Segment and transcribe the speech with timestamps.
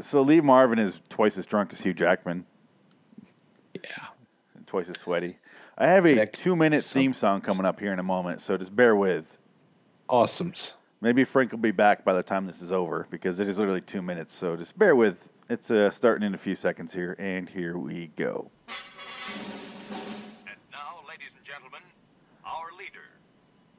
[0.00, 2.46] So Lee Marvin is twice as drunk as Hugh Jackman,
[3.74, 3.80] Yeah.
[4.66, 5.38] twice as sweaty.
[5.76, 8.56] I have a That- two-minute some- theme song coming up here in a moment, so
[8.56, 9.36] just bear with.
[10.08, 10.74] Awesomes.
[11.00, 13.80] Maybe Frank will be back by the time this is over because it is literally
[13.80, 14.34] two minutes.
[14.34, 15.30] So just bear with.
[15.48, 18.50] It's uh, starting in a few seconds here, and here we go.
[18.68, 21.80] And now, ladies and gentlemen,
[22.44, 23.08] our leader.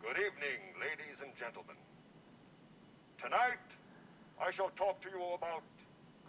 [0.02, 1.76] Good evening, ladies and gentlemen.
[3.20, 3.60] Tonight,
[4.42, 5.62] I shall talk to you about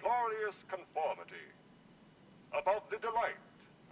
[0.03, 1.47] glorious conformity,
[2.51, 3.39] about the delight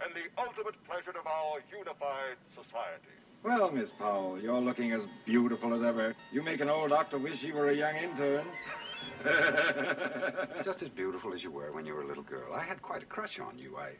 [0.03, 3.15] and the ultimate pleasure of our unified society.
[3.43, 6.13] Well, Miss Powell, you're looking as beautiful as ever.
[6.31, 8.45] You make an old doctor wish he were a young intern.
[10.63, 12.53] Just as beautiful as you were when you were a little girl.
[12.53, 13.77] I had quite a crush on you.
[13.77, 13.91] I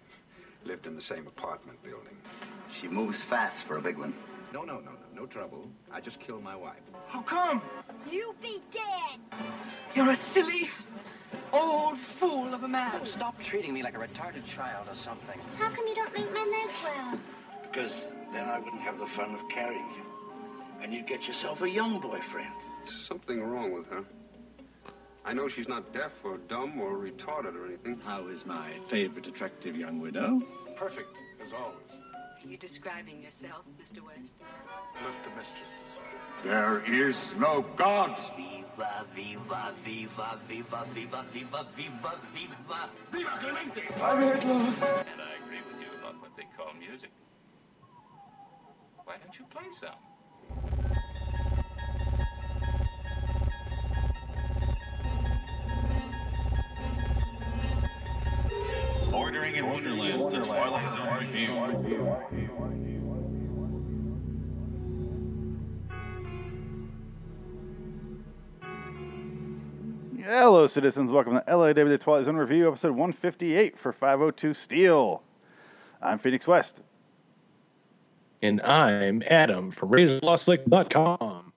[0.64, 2.18] lived in the same apartment building.
[2.70, 4.14] She moves fast for a big one.
[4.54, 5.68] No, no, no, no, no trouble.
[5.92, 6.82] I just killed my wife.
[7.08, 7.62] How come?
[8.10, 9.20] You be dead.
[9.96, 10.70] You're a silly,
[11.54, 13.06] old fool of a man.
[13.06, 15.40] Stop treating me like a retarded child or something.
[15.58, 17.20] How come you don't make my leg well?
[17.64, 20.04] Because then I wouldn't have the fun of carrying you.
[20.82, 22.54] And you'd get yourself a young boyfriend.
[23.08, 24.04] Something wrong with her.
[25.24, 28.00] I know she's not deaf or dumb or retarded or anything.
[28.04, 30.42] How is my favorite attractive young widow?
[30.76, 32.00] Perfect, as always.
[32.44, 34.04] Are you describing yourself, Mr.
[34.04, 34.34] West?
[34.96, 36.02] Let the mistress decide.
[36.44, 38.18] There is no God.
[39.14, 42.90] Viva, viva, viva, viva, viva, viva, viva, viva.
[43.12, 43.84] Viva Clemente!
[43.94, 47.12] And I agree with you about what they call music.
[49.06, 50.00] Why don't you play some?
[59.12, 63.01] Bordering in Wonderland, the Twilight Zone review.
[70.24, 71.10] Hello, citizens.
[71.10, 75.24] Welcome to LAW The Twilight Zone Review, episode 158 for 502 Steel.
[76.00, 76.82] I'm Phoenix West.
[78.40, 81.54] And I'm Adam from RaiserLostFlick.com.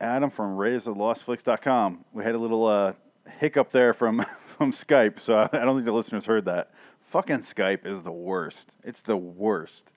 [0.00, 2.06] Adam from RaiseTheLostFlix.com.
[2.14, 2.94] We had a little uh,
[3.38, 4.24] hiccup there from,
[4.56, 6.70] from Skype, so I don't think the listeners heard that.
[7.10, 8.76] Fucking Skype is the worst.
[8.82, 9.92] It's the worst.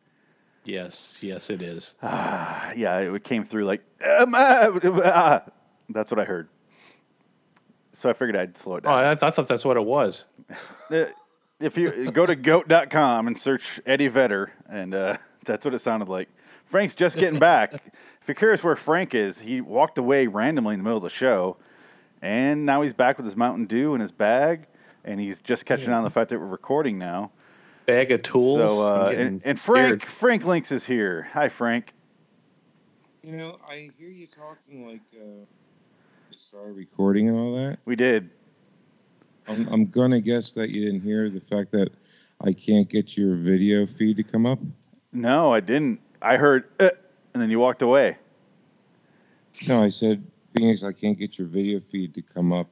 [0.66, 1.96] Yes, yes, it is.
[2.04, 5.44] Yeah, it came through like, um, ah.
[5.90, 6.50] that's what I heard.
[7.98, 9.04] So I figured I'd slow it Oh, down.
[9.06, 10.26] I, I thought that's what it was.
[10.92, 11.06] Uh,
[11.60, 16.08] if you go to goat.com and search Eddie Vedder, and uh, that's what it sounded
[16.08, 16.30] like.
[16.68, 17.74] Frank's just getting back.
[18.22, 21.10] if you're curious where Frank is, he walked away randomly in the middle of the
[21.10, 21.58] show,
[22.22, 24.68] and now he's back with his Mountain Dew in his bag,
[25.04, 27.32] and he's just catching on the fact that we're recording now.
[27.88, 28.60] Bag of tools.
[28.60, 29.60] So, uh, and, and.
[29.60, 31.30] Frank, Frank Links is here.
[31.34, 31.94] Hi, Frank.
[33.24, 35.46] You know, I hear you talking like uh,
[36.38, 37.80] you started recording and all that.
[37.86, 38.30] We did.
[39.48, 41.90] I'm, I'm gonna guess that you didn't hear the fact that
[42.42, 44.60] I can't get your video feed to come up.
[45.12, 46.00] No, I didn't.
[46.22, 46.92] I heard, uh,
[47.34, 48.18] and then you walked away.
[49.68, 50.24] No, I said
[50.56, 52.68] Phoenix, I can't get your video feed to come up,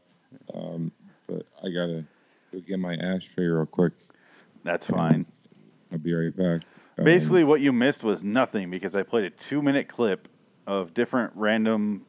[0.54, 0.92] um,
[1.26, 2.06] but I gotta
[2.52, 3.94] go get my ashtray real quick.
[4.64, 5.26] That's fine.
[5.92, 6.62] I'll be right back.
[7.00, 10.28] Um, Basically, what you missed was nothing because I played a two minute clip
[10.68, 12.06] of different random,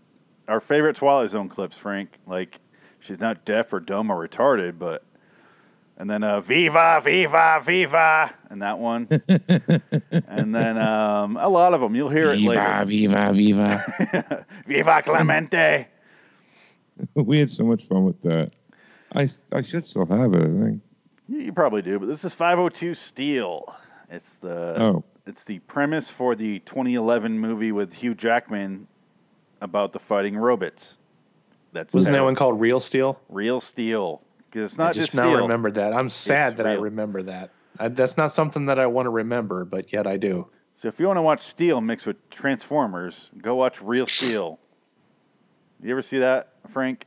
[0.48, 2.18] our favorite Twilight Zone clips, Frank.
[2.26, 2.60] Like,
[3.00, 5.02] she's not deaf or dumb or retarded, but.
[5.98, 9.08] And then uh, Viva, Viva, Viva, and that one.
[10.10, 11.94] and then um, a lot of them.
[11.94, 12.86] You'll hear it like.
[12.86, 13.32] Viva, later.
[13.32, 14.46] viva, viva.
[14.66, 15.88] Viva Clemente.
[17.14, 18.52] we had so much fun with that.
[19.14, 20.42] I, I should still have it.
[20.42, 20.82] I think.
[21.28, 23.74] You, you probably do, but this is 502 Steel.
[24.10, 25.04] It's the Oh.
[25.26, 28.86] it's the premise for the 2011 movie with Hugh Jackman
[29.60, 30.96] about the fighting robots.
[31.72, 33.20] That's Wasn't that one called Real Steel?
[33.28, 34.22] Real Steel.
[34.50, 35.42] Because it's I not just, just, now steel.
[35.42, 35.92] remembered that.
[35.92, 37.50] I'm sad It's that I remember that.
[37.78, 40.46] I, that's not something that I want to remember, but yet I do.
[40.76, 44.58] So if you want to watch Steel mixed with Transformers, go watch Real Steel.
[45.82, 47.06] You ever see that, Frank?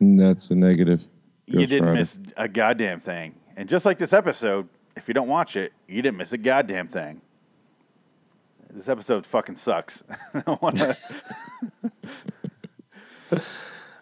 [0.00, 1.04] That's a negative.
[1.46, 1.98] you didn't Rider.
[1.98, 3.34] miss a goddamn thing.
[3.56, 6.88] And just like this episode, if you don't watch it, you didn't miss a goddamn
[6.88, 7.20] thing.
[8.74, 10.02] This episode fucking sucks.
[10.34, 10.96] I want to.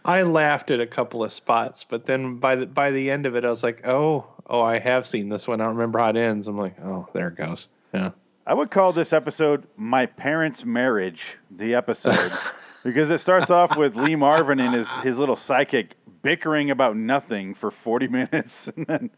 [0.04, 3.34] I laughed at a couple of spots, but then by the by the end of
[3.34, 5.60] it, I was like, "Oh, oh, I have seen this one.
[5.60, 8.10] I don't remember how it ends." I'm like, "Oh, there it goes." Yeah.
[8.46, 12.32] I would call this episode "My Parents' Marriage," the episode,
[12.84, 17.54] because it starts off with Lee Marvin and his his little psychic bickering about nothing
[17.54, 19.10] for forty minutes, and then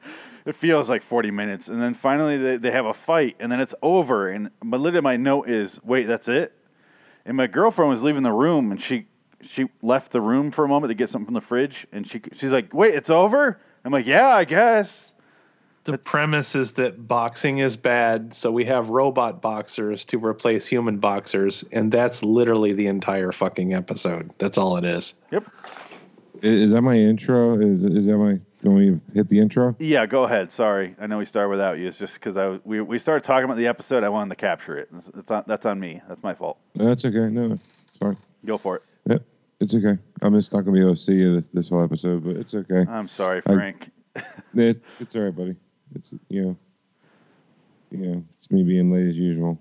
[0.45, 3.61] it feels like forty minutes, and then finally they, they have a fight, and then
[3.61, 4.29] it's over.
[4.29, 6.57] And my literally my note is, "Wait, that's it."
[7.25, 9.07] And my girlfriend was leaving the room, and she
[9.41, 12.21] she left the room for a moment to get something from the fridge, and she
[12.33, 15.13] she's like, "Wait, it's over." I'm like, "Yeah, I guess."
[15.85, 20.99] The premise is that boxing is bad, so we have robot boxers to replace human
[20.99, 24.31] boxers, and that's literally the entire fucking episode.
[24.39, 25.15] That's all it is.
[25.33, 25.45] Yep.
[26.43, 27.59] I- Is that my intro?
[27.61, 28.41] Is is that my?
[28.61, 29.75] Can we hit the intro?
[29.81, 30.53] Yeah, go ahead.
[30.53, 31.89] Sorry, I know we started without you.
[31.89, 34.05] It's just because I we we started talking about the episode.
[34.05, 34.89] I wanted to capture it.
[34.97, 36.01] It's, it's on, that's on me.
[36.09, 36.59] That's my fault.
[36.75, 37.29] That's okay.
[37.29, 37.59] No,
[37.93, 38.17] sorry.
[38.47, 38.83] Go for it.
[39.09, 39.23] Yep,
[39.61, 39.99] it's okay.
[40.23, 42.55] I'm just not gonna be able to see you this, this whole episode, but it's
[42.55, 42.85] okay.
[42.89, 43.91] I'm sorry, I- Frank.
[44.55, 45.57] It, it's all right, buddy.
[45.95, 46.57] It's you know,
[47.91, 49.59] you know, it's me being late as usual.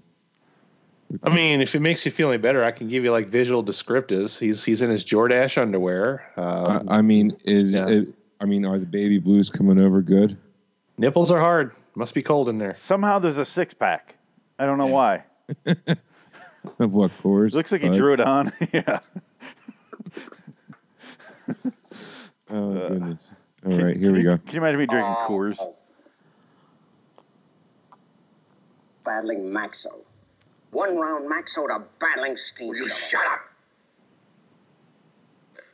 [1.24, 3.64] I mean, if it makes you feel any better, I can give you like visual
[3.64, 4.38] descriptives.
[4.40, 6.24] He's he's in his Jordache underwear.
[6.38, 7.88] Um, I, I mean, is yeah.
[7.88, 8.08] it?
[8.40, 10.38] I mean, are the baby blues coming over good?
[10.98, 11.74] nipples are hard.
[11.96, 12.74] Must be cold in there.
[12.76, 14.16] Somehow there's a six pack.
[14.60, 15.24] I don't know why.
[16.78, 17.54] Of what course?
[17.56, 18.52] Looks like he drew it on.
[18.72, 19.00] yeah.
[22.54, 23.32] Oh Uh, goodness!
[23.66, 24.38] All right, here we go.
[24.38, 25.58] Can you imagine me drinking Coors?
[29.06, 29.94] Battling Maxo.
[30.72, 32.70] One round max out of battling Steve.
[32.70, 33.42] Will you shut up?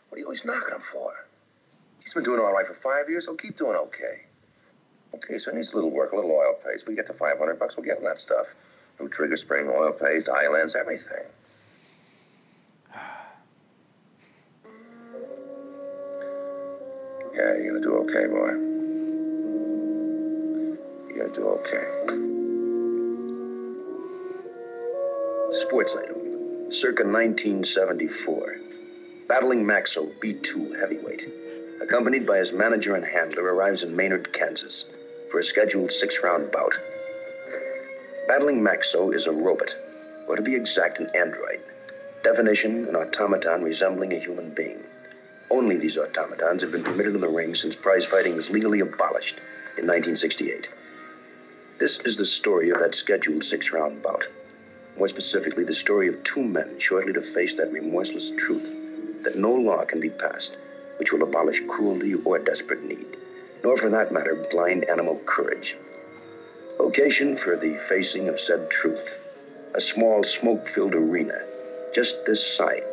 [0.10, 1.14] What are you always knocking him for?
[2.02, 3.26] He's been doing all right for five years.
[3.26, 4.22] He'll keep doing okay.
[5.14, 6.88] Okay, so he needs a little work, a little oil paste.
[6.88, 8.48] We get to 500 bucks, we'll get him that stuff.
[9.00, 11.24] New trigger spring, oil paste, islands, everything.
[17.36, 18.52] Yeah, you're gonna do okay, boy.
[21.08, 22.37] You're gonna do okay.
[25.52, 28.58] Sports item, circa 1974.
[29.30, 31.26] Battling Maxo B2 heavyweight,
[31.82, 34.84] accompanied by his manager and handler, arrives in Maynard, Kansas,
[35.32, 36.78] for a scheduled six-round bout.
[38.28, 39.74] Battling Maxo is a robot,
[40.28, 41.62] or to be exact, an android.
[42.24, 44.84] Definition: an automaton resembling a human being.
[45.50, 49.38] Only these automatons have been permitted in the ring since prize fighting was legally abolished
[49.78, 50.68] in 1968.
[51.78, 54.28] This is the story of that scheduled six-round bout.
[54.98, 58.74] More specifically, the story of two men shortly to face that remorseless truth
[59.24, 60.58] that no law can be passed
[60.98, 63.18] which will abolish cruelty or desperate need,
[63.64, 65.76] nor for that matter, blind animal courage.
[66.80, 69.18] Location for the facing of said truth
[69.76, 71.40] a small smoke filled arena
[71.94, 72.84] just this side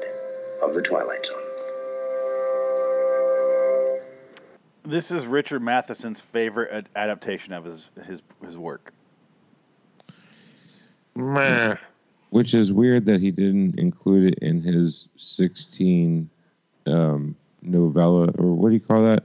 [0.63, 1.41] of the Twilight Zone.
[4.83, 8.93] This is Richard Matheson's favorite ad- adaptation of his his his work.
[11.15, 11.77] Meh.
[12.35, 16.29] Which is weird that he didn't include it in his 16
[16.85, 19.23] um, novella, or what do you call that?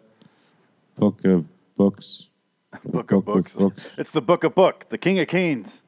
[0.95, 1.43] Book of
[1.75, 2.27] books.
[2.85, 3.57] Book of books.
[3.97, 5.81] It's the Book of Book, the King of Kings,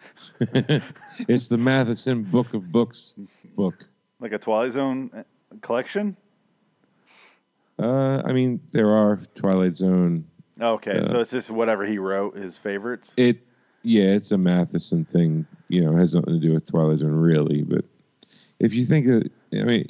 [0.40, 3.16] it's the Matheson Book of Books
[3.56, 3.74] book.
[4.20, 5.24] like a Twilight Zone uh,
[5.60, 6.16] collection.
[7.76, 10.26] Uh, I mean, there are Twilight Zone.
[10.60, 13.14] Okay, Uh, so it's just whatever he wrote, his favorites.
[13.16, 13.47] It,
[13.82, 15.46] yeah, it's a Matheson thing.
[15.68, 17.62] You know, it has nothing to do with Twilight Zone, really.
[17.62, 17.84] But
[18.58, 19.22] if you think of,
[19.52, 19.88] I mean,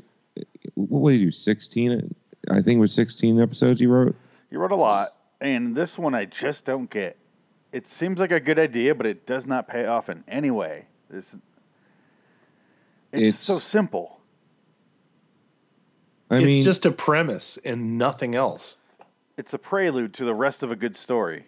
[0.74, 1.30] what did he do?
[1.30, 2.14] 16?
[2.50, 4.14] I think it was 16 episodes you wrote.
[4.50, 7.16] You wrote a lot, and this one I just don't get.
[7.72, 10.86] It seems like a good idea, but it does not pay off in any way.
[11.12, 11.34] It's,
[13.12, 14.20] it's, It's- so simple.
[16.30, 18.76] I it's mean, just a premise and nothing else.
[19.38, 21.46] It's a prelude to the rest of a good story.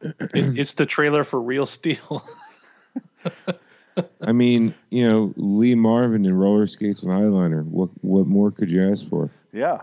[0.00, 2.24] It, it's the trailer for Real Steel.
[4.22, 7.64] I mean, you know, Lee Marvin in roller skates and eyeliner.
[7.64, 9.30] What what more could you ask for?
[9.52, 9.80] Yeah.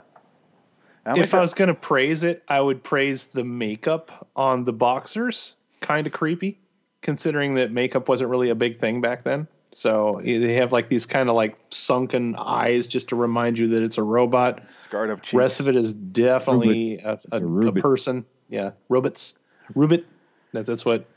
[1.05, 4.65] How many if I was going to praise it, I would praise the makeup on
[4.65, 5.55] the boxers.
[5.79, 6.59] Kind of creepy,
[7.01, 9.47] considering that makeup wasn't really a big thing back then.
[9.73, 13.83] So they have like these kind of like sunken eyes just to remind you that
[13.83, 14.63] it's a robot.
[14.71, 15.35] scarred up cheeks.
[15.35, 17.79] Rest of it is definitely a, a, a a Rubit.
[17.79, 18.25] person.
[18.49, 19.35] Yeah, robots.
[19.75, 20.05] Rubit.
[20.53, 21.07] That, that's what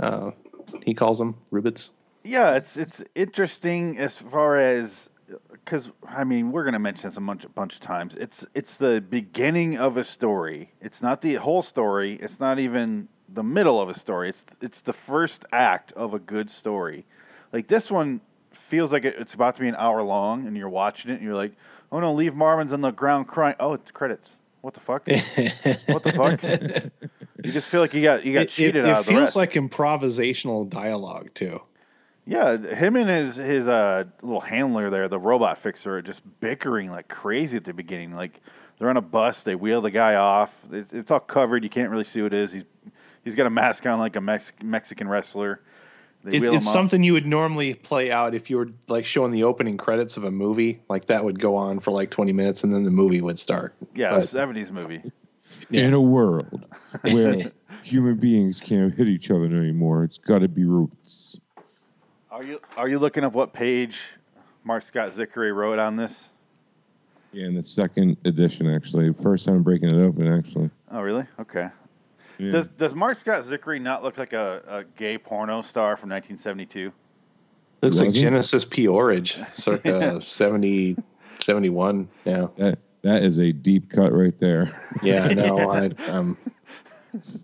[0.00, 0.30] uh,
[0.84, 1.36] he calls them.
[1.52, 1.90] Rubits.
[2.24, 5.08] Yeah, it's it's interesting as far as
[5.50, 8.14] because I mean we're gonna mention this a bunch a bunch of times.
[8.16, 10.72] It's it's the beginning of a story.
[10.80, 12.18] It's not the whole story.
[12.20, 14.28] It's not even the middle of a story.
[14.28, 17.06] It's it's the first act of a good story.
[17.52, 18.20] Like this one
[18.52, 21.22] feels like it, it's about to be an hour long, and you're watching it, and
[21.22, 21.52] you're like,
[21.90, 23.56] oh no, Lee Marvin's on the ground crying.
[23.60, 24.32] Oh, it's credits.
[24.60, 25.06] What the fuck?
[25.86, 27.10] what the fuck?
[27.44, 29.12] You just feel like you got you got It, it, cheated it out of the
[29.12, 29.36] feels rest.
[29.36, 31.60] like improvisational dialogue too.
[32.26, 36.90] Yeah, him and his his uh, little handler there, the robot fixer, are just bickering
[36.90, 38.12] like crazy at the beginning.
[38.14, 38.40] Like
[38.78, 40.52] they're on a bus, they wheel the guy off.
[40.70, 41.64] It's, it's all covered.
[41.64, 42.52] You can't really see what it is.
[42.52, 42.64] He's
[43.24, 45.60] he's got a mask on like a Mex- Mexican wrestler,
[46.24, 49.30] They It, wheel it's something you would normally play out if you were like showing
[49.32, 50.80] the opening credits of a movie.
[50.90, 53.74] Like that would go on for like 20 minutes and then the movie would start.
[53.94, 55.02] Yeah, seventies movie.
[55.70, 56.64] In a world
[57.02, 61.38] where human beings can't hit each other anymore, it's got to be roots.
[62.30, 63.98] Are you are you looking up what page
[64.64, 66.26] Marc Scott Zicree wrote on this?
[67.32, 70.70] Yeah, in the second edition, actually, first time breaking it open, actually.
[70.90, 71.26] Oh, really?
[71.38, 71.68] Okay.
[72.38, 72.52] Yeah.
[72.52, 76.92] Does Does Marc Scott Zicree not look like a, a gay porno star from 1972?
[77.82, 78.22] Looks like Wasn't?
[78.22, 80.96] Genesis P-Orridge, circa 70,
[81.40, 82.08] 71.
[82.24, 82.46] Yeah.
[82.56, 84.72] That that is a deep cut right there.
[85.02, 85.70] Yeah, I know.
[85.72, 86.36] I, I'm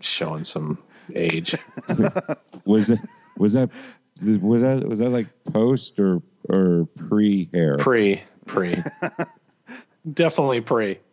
[0.01, 0.77] showing some
[1.13, 1.55] age.
[2.65, 2.99] was that
[3.37, 3.69] was that
[4.41, 7.77] was that was that like post or or pre hair?
[7.77, 8.83] Pre, pre.
[10.13, 10.99] Definitely pre.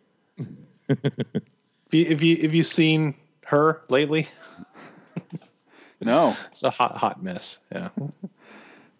[0.89, 3.13] If you, if you if you seen
[3.45, 4.27] her lately,
[6.01, 6.35] No.
[6.49, 7.59] it's a hot hot mess.
[7.71, 8.07] Yeah, Huh?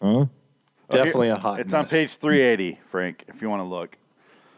[0.01, 0.29] Oh,
[0.91, 1.59] definitely a hot.
[1.59, 3.23] It's on page 380, Frank.
[3.29, 3.97] If you want to look.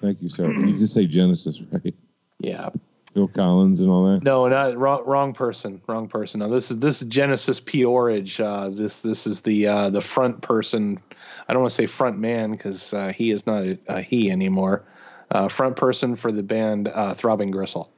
[0.06, 0.52] Thank you, sir.
[0.54, 1.94] You just say Genesis, right?
[2.40, 2.70] Yeah.
[3.14, 4.24] Phil Collins and all that.
[4.24, 5.04] No, not wrong.
[5.06, 5.82] Wrong person.
[5.88, 6.42] Wrong person.
[6.42, 8.40] No, this is this is Genesis P-Orridge.
[8.40, 11.00] Uh, this this is the uh, the front person.
[11.48, 14.30] I don't want to say front man because uh, he is not a, a he
[14.30, 14.84] anymore.
[15.32, 17.90] Uh, front person for the band uh, Throbbing Gristle.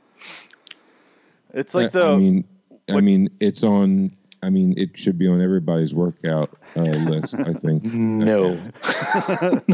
[1.53, 2.43] It's like I- the I mean,
[2.89, 4.15] I mean, it's on.
[4.43, 7.35] I mean, it should be on everybody's workout uh, list.
[7.39, 7.83] I think.
[7.93, 8.55] No,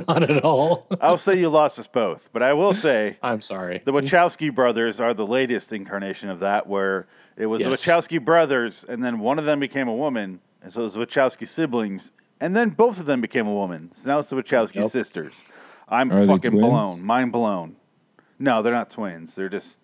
[0.08, 0.88] not at all.
[1.02, 3.82] I'll say you lost us both, but I will say I'm sorry.
[3.86, 7.70] the Wachowski brothers are the latest incarnation of that, where it was Yes.
[7.70, 10.94] the Wachowski brothers, and then one of them became a woman, and so it was
[10.94, 13.92] the Wachowski siblings, and then both of them became a woman.
[13.96, 14.92] So now it's the Wachowski Nope.
[14.92, 15.34] sisters.
[15.90, 17.76] I'm Are fucking blown, mind blown.
[18.40, 19.36] No, they're not twins.
[19.36, 19.80] They're just.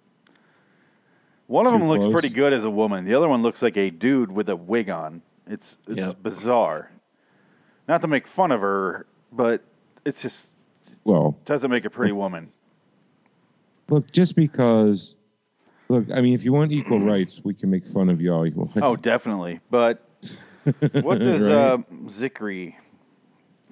[1.50, 2.14] One of them looks close?
[2.14, 3.06] pretty good as a woman.
[3.06, 5.24] The other one looks like a dude with a wig on.
[5.48, 6.22] It's it's Yep.
[6.22, 6.92] bizarre.
[7.88, 9.64] Not to make fun of her, but
[10.06, 10.52] it's just
[11.06, 12.52] Well, doesn't make a pretty woman.
[13.90, 15.16] look, just because.
[15.88, 18.46] Look, I mean, if you want equal rights, we can make fun of you all
[18.46, 18.70] you want.
[18.84, 19.60] Oh, definitely.
[19.72, 20.06] But
[21.02, 21.52] what does Right?
[21.52, 21.78] uh,
[22.10, 22.76] Zicree?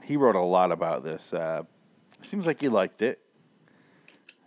[0.01, 1.31] He wrote a lot about this.
[1.31, 1.62] Uh,
[2.24, 3.19] seems like he liked it.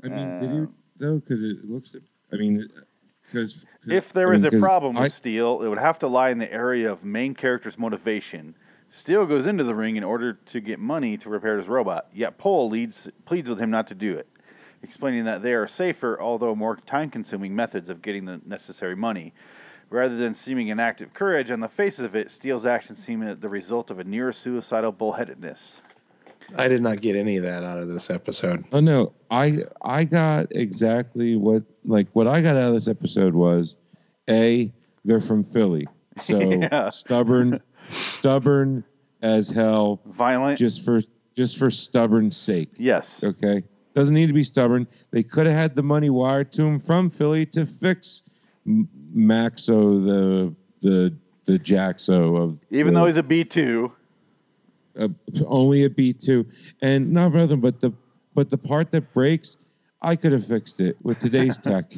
[0.03, 1.19] I mean, did you though?
[1.21, 1.95] Because it looks.
[2.33, 2.69] I mean,
[3.31, 6.39] because If there is a problem with I, Steel, it would have to lie in
[6.39, 8.55] the area of main character's motivation.
[8.91, 12.39] Steel goes into the ring in order to get money to repair his robot, yet
[12.39, 14.27] Pole leads, pleads with him not to do it,
[14.83, 19.33] explaining that they are safer, although more time consuming methods of getting the necessary money.
[19.89, 23.39] Rather than seeming an act of courage, on the face of it, Steele's actions seem
[23.41, 25.81] the result of a near suicidal bullheadedness.
[26.57, 28.61] I did not get any of that out of this episode.
[28.73, 33.35] Oh no, I I got exactly what like what I got out of this episode
[33.35, 33.77] was,
[34.29, 34.73] a
[35.05, 35.87] they're from Philly,
[36.21, 36.91] so Yeah.
[36.91, 38.85] stubborn, stubborn
[39.23, 40.59] as hell, Violent?
[40.59, 41.01] just for
[41.37, 42.71] just for stubborn sake.
[42.77, 43.23] Yes.
[43.23, 43.63] Okay,
[43.95, 44.87] doesn't need to be stubborn.
[45.13, 48.23] They could have had the money wired to him from Philly to fix
[48.67, 51.15] M- Maxo the the
[51.47, 53.91] the Jaxo of Even the- though he's a B2.
[54.99, 55.09] Uh,
[55.47, 56.47] only a B two,
[56.83, 57.93] and not for nothing, but the
[58.35, 59.57] but the part that breaks,
[60.03, 61.93] I could have fixed it with today's tech.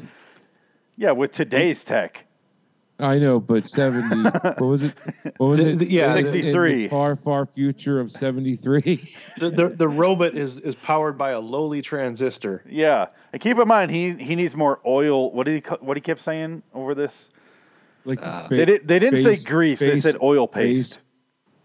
[0.97, 2.27] Yeah, with today's tech.
[2.99, 4.23] I know, but seventy.
[4.23, 4.95] what was it?
[5.39, 5.79] What was The- it?
[5.81, 6.89] the- yeah, In- in 63.
[6.89, 9.15] far, far future of seventy three.
[9.39, 12.63] The, the, the robot is, is powered by a lowly transistor.
[12.69, 15.33] Yeah, and keep in mind he he needs more oil.
[15.33, 17.29] What did he ca- what he kept saying over this?
[18.05, 18.21] Like
[18.51, 20.79] They did- they didn't say face- grease, they said oil face.
[20.91, 20.99] paste.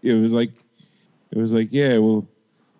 [0.02, 0.50] It was like,
[1.30, 2.26] it was like, yeah, we'll,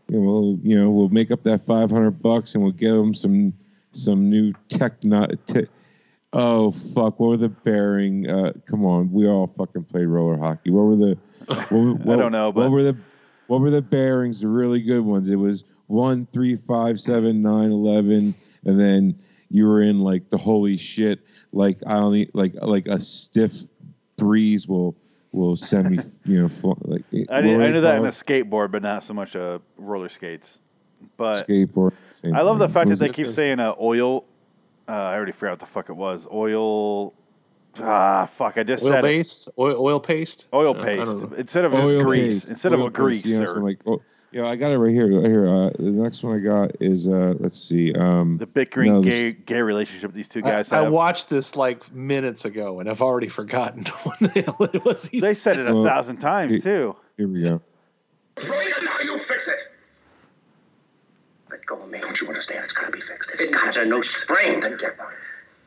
[0.09, 2.95] you know, we'll, you know, we'll make up that five hundred bucks and we'll give
[2.95, 3.53] them some
[3.93, 5.03] some new tech.
[5.05, 5.67] Not te-
[6.33, 8.29] oh fuck, what were the bearing?
[8.29, 10.71] Uh, come on, we all fucking played roller hockey.
[10.71, 11.19] What were the?
[11.71, 12.97] What, what, don't know, but- what were the?
[13.47, 14.43] What were the bearings?
[14.43, 15.31] The really good ones.
[15.31, 18.35] It was one, three, five, seven, nine, eleven,
[18.67, 19.19] and then
[19.51, 21.21] you were in like the holy shit.
[21.53, 23.53] Like I only like like a stiff
[24.17, 24.95] breeze will
[25.33, 25.99] will send me.
[26.25, 29.05] You know, fl- like I, did, I they knew that in a skateboard, but not
[29.05, 30.59] so much uh, roller skates.
[31.17, 31.93] But skateboard.
[32.35, 32.75] I love the thing.
[32.75, 34.25] fact that they it- keep saying uh, oil.
[34.89, 36.27] Uh, I already forgot what the fuck it was.
[36.33, 37.13] Oil.
[37.81, 38.57] Ah, fuck!
[38.57, 39.09] I just Oil said it.
[39.09, 39.49] paste?
[39.59, 40.47] Oil, oil paste?
[40.53, 42.35] Oil I don't paste instead of just Oil grease.
[42.41, 43.27] paste, Instead of oil a paste, grease.
[43.27, 45.07] You know, or so like, oh, yeah, I got it right here.
[45.21, 45.47] Right here.
[45.47, 47.95] Uh, the next one I got is uh, let's see.
[47.95, 50.93] Um, the bickering no, this- gay gay relationship these two guys I have.
[50.93, 55.09] watched this like minutes ago and I've already forgotten what the hell it was.
[55.09, 56.95] he they said it a Well, thousand times it- too.
[57.17, 57.61] Here we go.
[58.37, 59.59] Bring it now, you fix it.
[61.51, 61.99] Let go of me.
[61.99, 62.63] Don't you understand?
[62.65, 63.31] It's gotta be fixed.
[63.33, 64.61] It's got a no spring.
[64.61, 65.09] Then get one.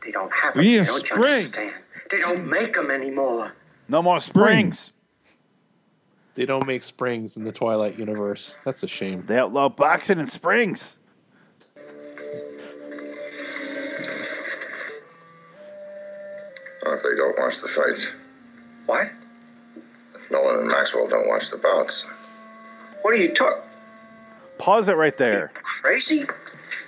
[0.06, 0.86] They don't have We need a.
[0.86, 1.24] Don't spring.
[1.24, 1.74] understand?
[2.10, 3.54] They don't make them anymore.
[3.88, 4.96] No more springs.
[6.34, 8.56] They don't make springs in the Twilight universe.
[8.64, 9.24] That's a shame.
[9.28, 10.96] They outlaw boxing and springs.
[16.86, 18.12] Or if they don't watch the fights.
[18.86, 19.12] What?
[20.32, 22.06] Nolan and Maxwell don't watch the bouts.
[23.02, 23.62] What are you talking?
[24.58, 26.24] Pause it right there, Crazy?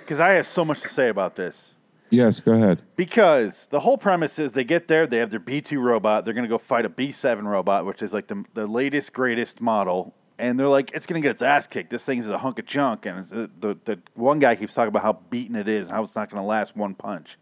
[0.00, 1.73] because I have so much to say about this.
[2.14, 2.80] Yes, go ahead.
[2.96, 6.44] Because the whole premise is they get there, they have their B2 robot, they're going
[6.44, 10.14] to go fight a B7 robot, which is like the, the latest, greatest model.
[10.38, 11.90] And they're like, it's going to get its ass kicked.
[11.90, 13.06] This thing is a hunk of junk.
[13.06, 16.02] And uh, the, the one guy keeps talking about how beaten it is and how
[16.02, 17.36] it's not going to last one punch.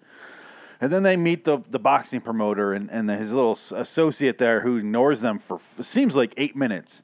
[0.80, 4.78] And then they meet the, the boxing promoter and, and his little associate there who
[4.78, 7.02] ignores them for seems like eight minutes.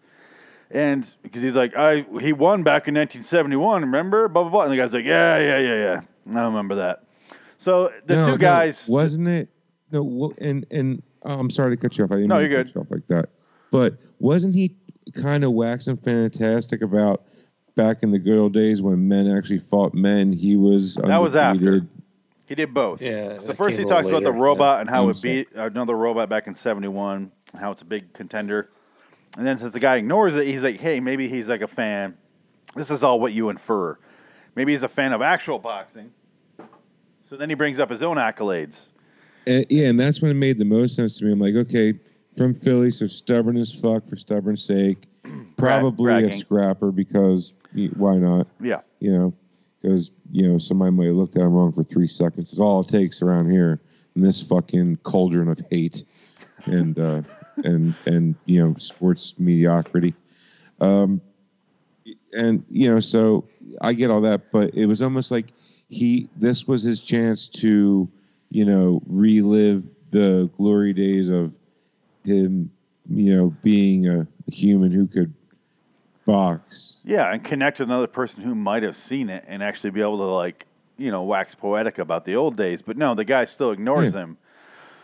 [0.70, 4.28] And because he's like, I he won back in 1971, remember?
[4.28, 4.62] Blah, blah, blah.
[4.62, 6.00] And the guy's like, yeah, yeah, yeah, yeah.
[6.28, 7.04] I don't remember that.
[7.58, 8.88] So the No, two no, guys.
[8.88, 9.48] wasn't it?
[9.90, 12.12] No, and and oh, I'm sorry to cut you off.
[12.12, 13.28] I didn't No, you're to cut you off like that.
[13.70, 14.74] But wasn't he
[15.14, 17.24] kind of waxing fantastic about
[17.74, 20.32] back in the good old days when men actually fought men?
[20.32, 21.82] He was That was after.
[22.46, 23.02] He did both.
[23.02, 25.10] Yeah, So first he came a little talks about the later, robot and how I'm
[25.10, 28.70] it beat uh, another robot back in '71, and how it's a big contender.
[29.36, 32.16] And then since the guy ignores it, he's like, "Hey, maybe he's like a fan.
[32.74, 33.98] This is all what you infer.
[34.54, 36.12] Maybe he's a fan of actual boxing."
[37.28, 38.86] So then he brings up his own accolades.
[39.46, 41.32] And, yeah, and that's when it made the most sense to me.
[41.32, 41.92] I'm like, okay,
[42.38, 45.04] from Philly, so stubborn as fuck for stubborn's sake.
[45.58, 47.52] Probably a scrapper because
[47.96, 48.46] why not?
[48.62, 48.80] Yeah.
[49.00, 49.34] You know,
[49.82, 52.50] because you know somebody might have looked at him wrong for three seconds.
[52.50, 53.78] It's all it takes around here
[54.16, 56.04] in this fucking cauldron of hate
[56.64, 57.20] and uh,
[57.62, 60.14] and and you know sports mediocrity.
[60.80, 61.20] Um,
[62.32, 63.44] and you know, so
[63.82, 65.52] I get all that, but it was almost like
[65.88, 68.08] he this was his chance to
[68.50, 71.54] you know relive the glory days of
[72.24, 72.70] him
[73.10, 75.32] you know being a, human who could
[76.24, 80.00] box Yeah, and connect with another person who might have seen it and actually be
[80.02, 80.66] able to like,
[80.98, 82.82] you know, wax poetic about the old days.
[82.82, 84.20] But no, the guy still ignores Yeah.
[84.20, 84.38] him.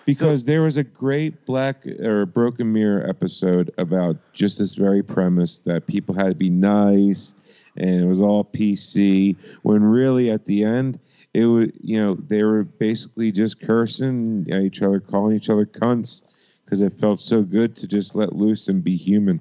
[0.04, 5.58] because there was a great black or broken mirror episode about just this very premise
[5.60, 7.32] that people had to be nice
[7.76, 10.98] and it was all PC when really at the end
[11.32, 15.66] it was you know they were basically just cursing at each other calling each other
[15.66, 16.22] cunts
[16.64, 19.40] because it felt so good to just let loose and be human.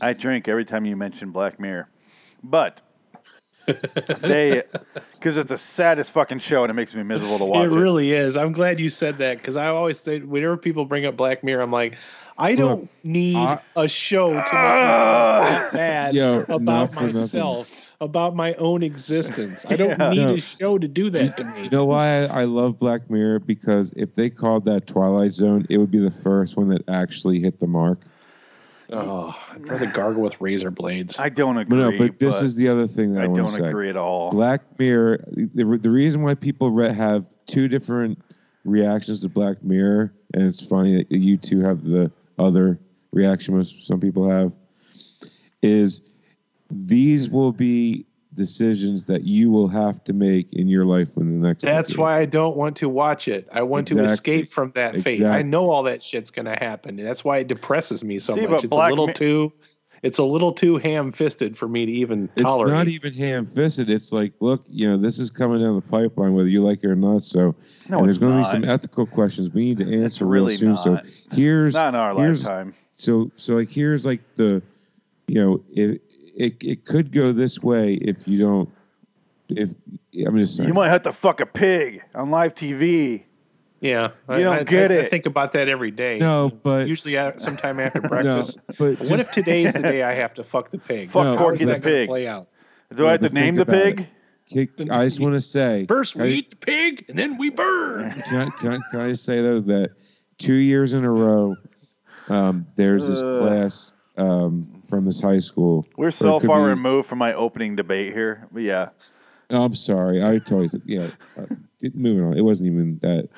[0.00, 1.88] I drink every time you mention Black Mirror,
[2.42, 2.82] but
[3.66, 4.62] they
[5.12, 7.76] because it's the saddest fucking show and it makes me miserable to watch it it.
[7.76, 8.36] really is.
[8.36, 11.62] I'm glad you said that because I always say whenever people bring up Black Mirror,
[11.62, 11.96] I'm like,
[12.36, 15.68] I don't need a show to make me feel ah!
[15.72, 17.14] bad Yo, about for nothing.
[17.20, 19.64] myself, about my own existence.
[19.68, 20.10] I don't Yeah.
[20.10, 20.34] need No.
[20.34, 21.64] a show to do that to me.
[21.64, 23.38] You know why I, I love Black Mirror?
[23.40, 27.40] Because if they called that Twilight Zone, it would be the first one that actually
[27.40, 28.00] hit the mark.
[28.94, 31.18] Oh, I'd rather gargle with razor blades.
[31.18, 31.78] I don't agree.
[31.78, 33.68] no, but this is the other thing that I, I don't to say.
[33.68, 34.30] agree at all.
[34.30, 35.24] Black Mirror.
[35.28, 38.22] The, the reason why people re- have two different
[38.64, 42.78] reactions to Black Mirror, and it's funny that you two have the other
[43.12, 44.52] reaction, which some people have,
[45.62, 46.00] is
[46.70, 51.48] these will be decisions that you will have to make in your life in the
[51.48, 51.62] next.
[51.62, 52.00] That's decade.
[52.00, 53.48] why I don't want to watch it.
[53.52, 55.22] I want to escape from that fate.
[55.22, 58.42] I know all that shit's gonna happen, and that's why it depresses me so See,
[58.42, 58.50] much.
[58.50, 59.52] but It's Black a little Mi- too,
[60.02, 62.72] it's a little too ham-fisted for me to even It's tolerate.
[62.72, 63.88] It's not even ham-fisted.
[63.88, 66.88] It's like, look, you know, this is coming down the pipeline, whether you like it
[66.88, 67.24] or not.
[67.24, 67.54] So,
[67.88, 70.58] No, and there's going to be some ethical questions we need to answer real really
[70.58, 70.76] soon.
[70.76, 71.06] So not.
[71.32, 72.74] here's Not in our here's, lifetime.
[72.92, 74.60] So, so like here's like the,
[75.26, 76.02] you know, it
[76.36, 78.68] it it could go this way if you don't.
[79.48, 79.70] If
[80.26, 83.24] I'm just saying, You might have to fuck a pig on live TV.
[83.80, 85.04] Yeah, You don't I, get I, it.
[85.04, 86.18] I think about that every day.
[86.18, 88.58] no, but usually at, sometime after breakfast.
[88.68, 91.10] No, but what just- if today's the day I have to fuck the pig?
[91.10, 92.08] Fuck No, How Corky the that gonna pig.
[92.08, 92.48] Play out.
[92.96, 94.06] Do I have to name the pig?
[94.48, 97.50] Kick- I just want to say First, we I- eat the pig, and then we
[97.50, 98.22] burn.
[98.26, 99.90] can, I, can, I, can I just say though that
[100.38, 101.56] two years in a row,
[102.28, 103.38] um, there's this Uh.
[103.40, 105.86] class um, from this high school.
[105.96, 108.46] We're so far be- removed from my opening debate here.
[108.52, 108.90] But yeah.
[109.50, 110.22] I'm sorry.
[110.22, 111.08] I totally yeah.
[111.36, 111.46] Uh,
[111.94, 112.38] moving on.
[112.38, 113.28] It wasn't even that.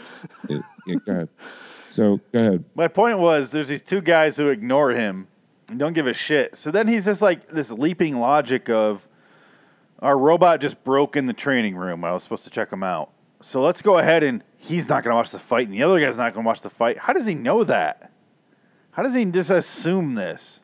[0.49, 1.29] It, yeah, go ahead.
[1.89, 2.65] So go ahead.
[2.75, 5.29] My point was there's these two guys who ignore him
[5.69, 6.57] and don't give a shit.
[6.57, 9.07] So then he's just like this leaping logic of
[10.01, 12.05] our robot just broke in the training room.
[12.05, 13.11] I was supposed to check him out.
[13.41, 16.01] So let's go ahead and he's not going to watch the fight and the other
[16.01, 16.99] guy's not going to watch the fight.
[16.99, 18.13] How does he know that?
[18.93, 20.61] How does he just assume this?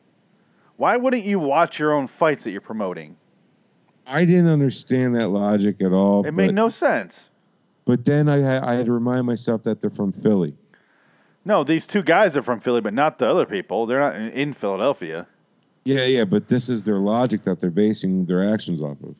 [0.77, 3.17] Why wouldn't you watch your own fights that you're promoting?
[4.05, 6.25] I didn't understand that logic at all.
[6.25, 7.29] It made no sense.
[7.85, 10.55] But then I, had- I had to remind myself that they're from Philly.
[11.45, 13.85] No, these two guys are from Philly, but not the other people.
[13.85, 15.27] They're not in- Philadelphia.
[15.85, 19.15] Yeah, yeah, but this is their logic that they're basing their actions off of.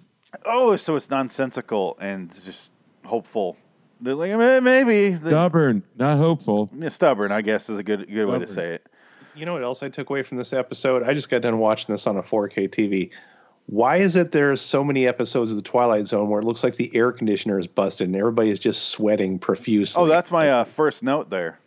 [0.45, 2.71] Oh, so it's nonsensical and just
[3.03, 3.57] hopeful.
[3.99, 5.15] They're like, "Eh, maybe.
[5.17, 6.69] Stubborn, not hopeful.
[6.77, 8.87] Yeah, stubborn, I guess, is a good good way to say it.
[9.35, 11.03] You know what else I took away from this episode?
[11.03, 13.09] I just got done watching this on a 4K TV.
[13.67, 16.75] Why is it there's so many episodes of the Twilight Zone where it looks like
[16.75, 20.01] the air conditioner is busted and everybody is just sweating profusely?
[20.01, 21.59] Oh, that's my uh, first note there.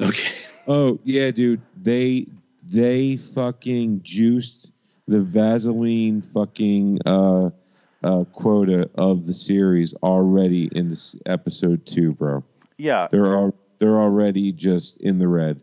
[0.00, 0.32] Okay.
[0.66, 1.60] Oh yeah, dude.
[1.82, 2.26] They
[2.64, 4.70] they fucking juiced
[5.06, 7.50] the Vaseline fucking uh,
[8.02, 12.42] uh, quota of the series already in this episode two, bro.
[12.78, 13.08] Yeah.
[13.10, 15.60] They're all they're already just in the red.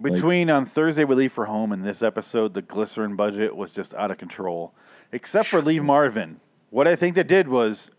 [0.00, 3.72] Like- Between on Thursday we leave for home and this episode, the glycerin budget was
[3.72, 4.74] just out of control.
[5.12, 6.40] Except for Lee Marvin.
[6.70, 7.90] What I think they did was,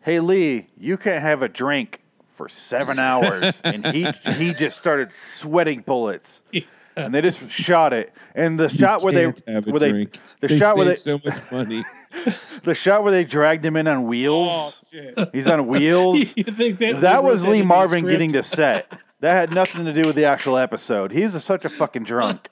[0.00, 2.00] hey Lee, you can't have a drink
[2.34, 6.40] for seven hours, and he he just started sweating bullets,
[6.96, 8.12] and they just shot it.
[8.34, 9.92] And the shot where they where they
[10.40, 11.84] the They shot where they so much money.
[12.64, 14.78] the shot where they dragged him in on oh, wheels.
[15.32, 16.36] He's on wheels.
[16.36, 18.92] you think that, that was Lee Marvin getting to set.
[19.22, 21.12] That had nothing to do with the actual episode.
[21.12, 22.48] He's a, such a fucking drunk.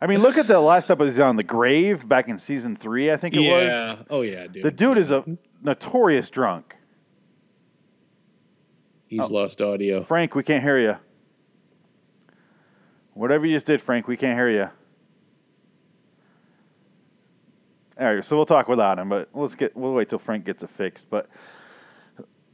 [0.00, 3.18] I mean, look at the last episode on the grave back in season three, I
[3.18, 3.92] think it Yeah.
[3.92, 4.06] was.
[4.08, 4.62] Oh yeah, dude.
[4.64, 5.22] The dude is a
[5.62, 6.76] notorious drunk.
[9.06, 9.34] He's oh.
[9.34, 10.02] lost audio.
[10.02, 10.96] Frank, we can't hear you.
[13.12, 14.70] Whatever you just did, Frank, we can't hear you.
[18.00, 20.62] All right, so we'll talk without him, but let's get we'll wait till Frank gets
[20.62, 21.10] it fixed.
[21.10, 21.28] But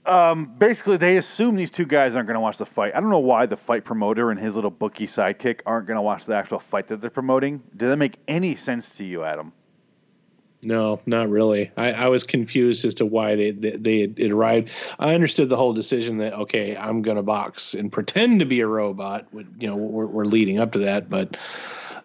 [0.09, 2.95] um, basically, they assume these two guys aren't going to watch the fight.
[2.95, 6.03] I don't know why the fight promoter and his little bookie sidekick aren't going to
[6.03, 7.63] watch the actual fight that they're promoting.
[7.77, 9.53] Did that make any sense to you, Adam?
[10.65, 11.71] No, not really.
[11.77, 14.71] I, I was confused as to why they they, they had, it arrived.
[14.99, 18.67] I understood the whole decision that okay, I'm gonna box and pretend to be a
[18.67, 19.29] robot.
[19.33, 21.37] You know, we're, we're leading up to that, but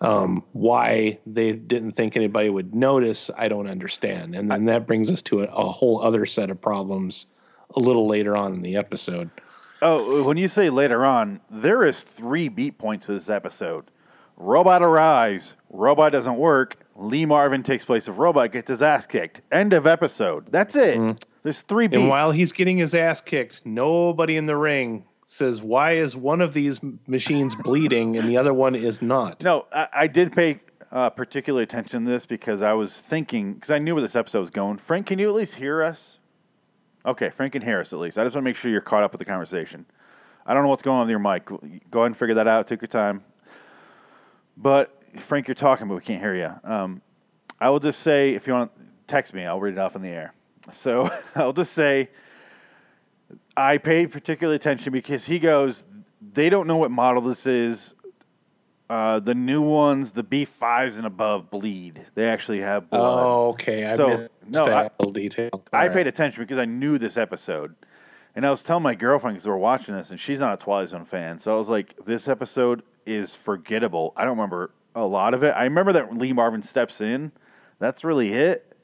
[0.01, 4.35] um, why they didn't think anybody would notice, I don't understand.
[4.35, 7.25] And then that brings us to a, a whole other set of problems
[7.75, 9.29] a little later on in the episode.
[9.81, 13.85] Oh, when you say later on, there is three beat points for this episode.
[14.37, 15.55] Robot arrives.
[15.69, 16.77] Robot doesn't work.
[16.95, 19.41] Lee Marvin takes place of Robot, gets his ass kicked.
[19.51, 20.51] End of episode.
[20.51, 21.25] That's it.
[21.43, 21.99] There's three beats.
[22.01, 26.39] And while he's getting his ass kicked, nobody in the ring says, "Why is one
[26.39, 30.61] of these machines bleeding and the other one is not?" No, I, I did pay
[30.91, 34.41] uh, particular attention to this because I was thinking, because I knew where this episode
[34.41, 34.77] was going.
[34.77, 36.19] Frank, can you at least hear us?
[37.05, 38.17] Okay, Frank and Harris at least.
[38.17, 39.85] I just want to make sure you're caught up with the conversation.
[40.45, 41.45] I don't know what's going on with your mic.
[41.45, 41.59] Go
[41.99, 42.67] ahead and figure that out.
[42.67, 43.23] Take your time.
[44.55, 46.69] But Frank, you're talking, but we can't hear you.
[46.69, 47.01] Um,
[47.59, 48.71] I will just say, if you want
[49.07, 50.33] text me, I'll read it off in the air.
[50.71, 52.09] So I'll just say,
[53.55, 55.85] I paid particular attention because he goes,
[56.33, 57.93] they don't know what model this is.
[58.93, 62.05] Uh, the new ones, the B5s and above, bleed.
[62.13, 63.25] They actually have blood.
[63.25, 63.85] Oh, okay.
[63.85, 65.49] I so missed no, that I, detail.
[65.73, 67.73] I All paid attention because I knew this episode,
[68.35, 70.63] and I was telling my girlfriend because we were watching this, and she's not a
[70.63, 71.39] Twilight Zone fan.
[71.39, 75.55] So I was like, "This episode is forgettable." I don't remember a lot of it.
[75.57, 77.31] I remember that Lee Marvin steps in.
[77.79, 78.77] That's really it.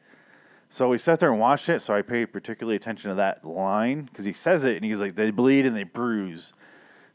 [0.71, 1.83] So we sat there and watched it.
[1.83, 5.13] So I paid particularly attention to that line because he says it, and he's like,
[5.13, 6.51] "They bleed and they bruise."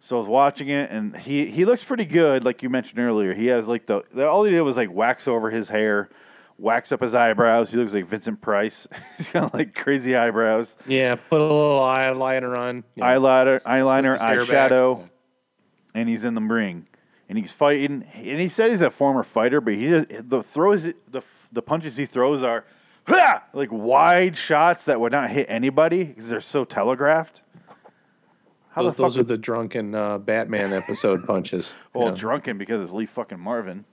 [0.04, 3.32] So I was watching it, and he he looks pretty good, like you mentioned earlier.
[3.32, 6.10] He has like the, the all he did was like wax over his hair,
[6.58, 7.70] wax up his eyebrows.
[7.70, 8.86] He looks like Vincent Price.
[9.16, 12.84] He's got like crazy eyebrows, Yeah, put a little eyeliner on.
[12.94, 14.38] you know, eyeliner, eyeliner, back.
[14.70, 15.08] eyeshadow,
[15.94, 16.86] and he's in the ring,
[17.30, 18.04] and he's fighting.
[18.12, 21.96] And he said he's a former fighter, but he does, the throws the the punches
[21.96, 22.66] he throws are
[23.54, 27.40] like wide shots that would not hit anybody because they're so telegraphed.
[28.74, 31.74] How those the fuck those are the drunken uh, Batman episode punches.
[31.92, 32.14] Well, Yeah.
[32.14, 33.84] drunken because it's Lee fucking Marvin.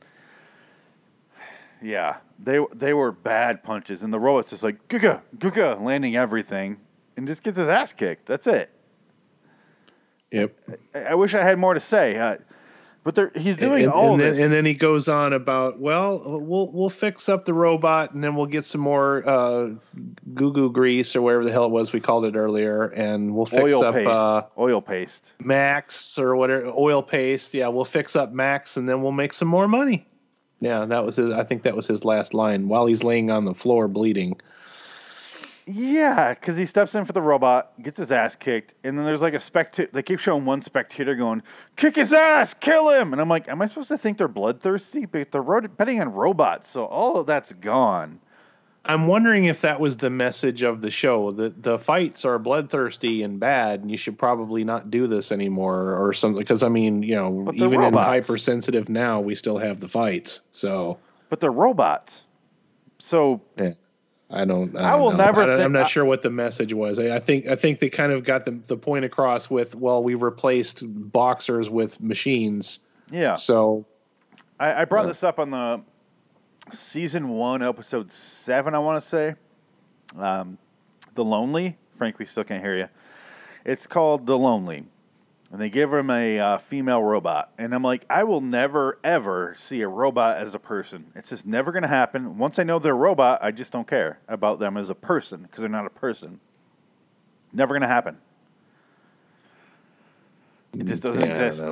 [1.84, 6.78] Yeah, they they were bad punches, and the robot's just like guga guga, landing everything,
[7.18, 8.28] and just gets his ass kicked.
[8.28, 8.70] That's it.
[10.32, 10.56] Yep.
[10.96, 12.38] I, I wish I had more to say, uh,
[13.04, 14.38] but there, he's doing and, all and this.
[14.38, 18.24] then, and then he goes on about, well, we'll we'll fix up the robot, and
[18.24, 19.70] then we'll get some more uh,
[20.34, 23.48] goo goo grease or whatever the hell it was we called it earlier, and we'll
[23.48, 25.34] fix oil up paste, uh, oil paste.
[25.40, 27.54] Max or whatever oil paste.
[27.56, 30.06] Yeah, we'll fix up Max, and then we'll make some more money.
[30.60, 31.34] Yeah, that was his.
[31.34, 34.40] I think that was his last line while he's laying on the floor bleeding.
[35.68, 39.22] Yeah, because he steps in for the robot, gets his ass kicked, and then there's
[39.22, 39.90] like a spectator.
[39.94, 41.44] They keep showing one spectator going,
[41.76, 45.06] "Kick his ass, kill him!" And I'm like, "Am I supposed to think they're bloodthirsty?"
[45.06, 48.20] But they're ro- betting on robots, so all of that's gone.
[48.84, 53.22] I'm wondering if that was the message of the show that the fights are bloodthirsty
[53.22, 56.40] and bad, and you should probably not do this anymore or something.
[56.40, 58.08] Because I mean, you know, even in robots.
[58.08, 60.42] hypersensitive now, we still have the fights.
[60.52, 60.98] So
[61.30, 62.26] But they're robots.
[62.98, 63.72] So yeah,
[64.32, 64.76] I don't.
[64.78, 65.18] I don't will know.
[65.26, 67.00] never I, I'm not I- sure what the message was.
[67.00, 70.02] I, I think I think they kind of got the the point across with well,
[70.04, 72.80] we replaced boxers with machines.
[73.12, 73.36] yeah.
[73.36, 73.86] So
[74.60, 75.82] I, I brought this up on the
[76.72, 79.36] season one, episode seven, I want to say.
[80.18, 80.58] Um,
[81.16, 81.78] the Lonely.
[81.98, 82.88] Frank, we still can't hear you.
[83.66, 84.86] It's called The Lonely.
[85.52, 87.52] And they give him a uh, female robot.
[87.58, 91.12] And I'm like, I will never, ever see a robot as a person.
[91.14, 92.38] It's just never going to happen.
[92.38, 95.42] Once I know they're a robot, I just don't care about them as a person
[95.42, 96.40] because they're not a person.
[97.52, 98.18] Never going to happen.
[100.80, 101.66] It just doesn't yeah, exist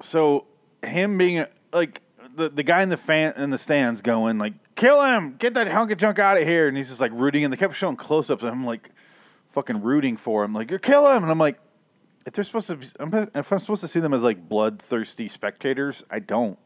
[0.00, 0.46] so
[0.82, 2.02] him being like
[2.34, 5.68] the the guy in the fan in the stands going like kill him get that
[5.68, 7.96] hunk of junk out of here and he's just like rooting and they kept showing
[7.96, 8.90] close-ups of him like
[9.52, 11.58] fucking rooting for him like you kill him and i'm like
[12.26, 15.28] if they're supposed to be I'm- if i'm supposed to see them as like bloodthirsty
[15.28, 16.58] spectators i don't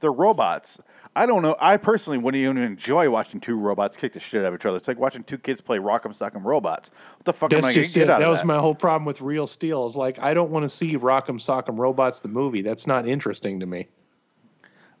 [0.00, 0.78] they're robots
[1.16, 4.48] i don't know i personally wouldn't even enjoy watching two robots kick the shit out
[4.52, 7.52] of each other it's like watching two kids play rock'em sock'em robots what the fuck
[7.52, 8.10] am i gonna get it.
[8.10, 9.86] out That of was that my whole problem with Real Steel.
[9.86, 12.60] Is like I don't want to see Rock'em Sock'em Robots the movie.
[12.62, 13.88] That's not interesting to me.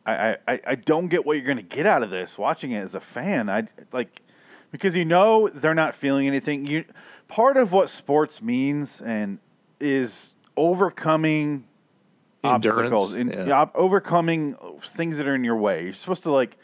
[0.06, 2.78] I, I, I don't get what you're going to get out of this watching it
[2.80, 3.50] as a fan.
[3.50, 4.20] I like
[4.70, 6.66] because you know they're not feeling anything.
[6.66, 6.84] You
[7.28, 9.38] part of what sports means and
[9.80, 11.64] is overcoming
[12.42, 13.66] Endurance, obstacles and yeah.
[13.74, 15.84] overcoming things that are in your way.
[15.84, 16.56] You're supposed to like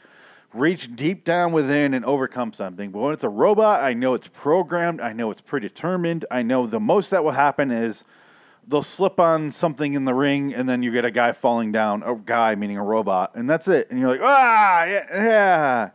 [0.55, 2.91] reach deep down within and overcome something.
[2.91, 5.01] But when it's a robot, I know it's programmed.
[5.01, 6.25] I know it's predetermined.
[6.31, 8.05] I know the most that will happen is
[8.67, 12.03] they'll slip on something in the ring, and then you get a guy falling down.
[12.03, 13.91] A guy meaning a robot, and that's it.
[13.91, 15.07] And you're like, ah, yeah.
[15.13, 15.91] yeah.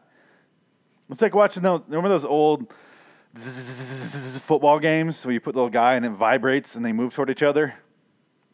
[1.10, 1.82] It's like watching those.
[1.88, 2.74] Remember those old
[3.38, 7.30] football games where you put the little guy and it vibrates and they move toward
[7.30, 7.73] each other.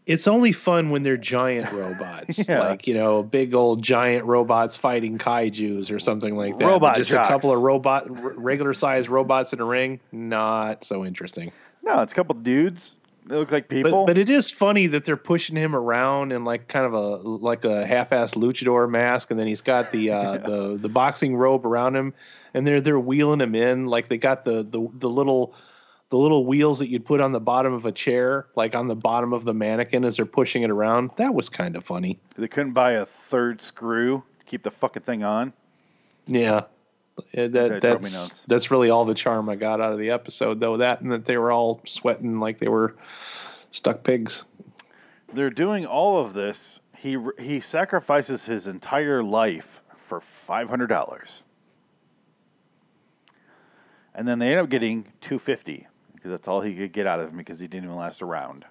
[0.06, 2.60] It's only fun when they're giant robots, Yeah.
[2.60, 6.66] like you know, big old giant robots fighting kaiju's or something like that.
[6.66, 7.30] Robot just jocks.
[7.30, 8.06] a couple of robot,
[8.38, 10.02] regular sized robots in a ring.
[10.12, 11.54] Not so interesting.
[11.84, 12.94] No, it's a couple dudes.
[13.26, 13.92] They look like people.
[13.92, 17.16] But, but it is funny that they're pushing him around in like kind of a
[17.28, 21.66] like a half-ass luchador mask, and then he's got the uh, the the boxing robe
[21.66, 22.14] around him,
[22.54, 25.56] and they're they're wheeling him in like they got the the the little
[26.10, 28.96] the little wheels that you'd put on the bottom of a chair, like on the
[28.96, 31.10] bottom of the mannequin as they're pushing it around.
[31.16, 32.20] That was kind of funny.
[32.38, 35.54] they couldn't buy a third screw to keep the fucking thing on.
[36.28, 36.66] Yeah.
[37.34, 40.78] That that, that's that's really all the charm I got out of the episode, though.
[40.78, 42.96] That and that they were all sweating like they were
[43.72, 44.44] stuck pigs.
[45.34, 46.80] They're doing all of this.
[46.98, 51.44] He he sacrifices his entire life for five hundred dollars,
[54.16, 57.20] and then they end up getting two fifty because that's all he could get out
[57.20, 58.66] of him because he didn't even last a round.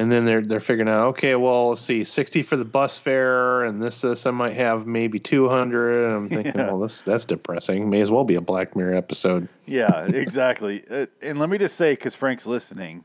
[0.00, 3.64] And then they're they're figuring out, okay, well, let's see, sixty for the bus fare,
[3.64, 6.06] and this this I might have maybe two hundred.
[6.06, 6.68] And I'm thinking, Yeah.
[6.68, 7.90] well, this that's depressing.
[7.90, 9.46] May as well be a Black Mirror episode.
[9.66, 10.82] Yeah, exactly.
[10.90, 13.04] Uh, and let me just say, because Frank's listening,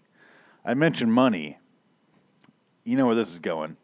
[0.64, 1.58] I mentioned money.
[2.86, 3.76] You know where this is going.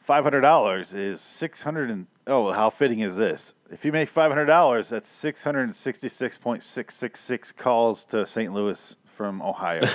[0.00, 3.54] Five hundred dollars is six hundred and oh, how fitting is this?
[3.70, 7.52] If you make five hundred dollars, that's six hundred and sixty-six point six six six
[7.52, 8.52] calls to St.
[8.52, 9.82] Louis from Ohio,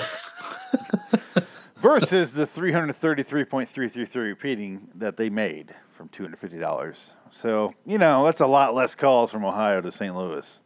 [1.78, 6.24] versus the three hundred thirty-three point three three three repeating that they made from two
[6.24, 7.12] hundred fifty dollars.
[7.32, 10.16] So you know that's a lot less calls from Ohio to St.
[10.16, 10.60] Louis.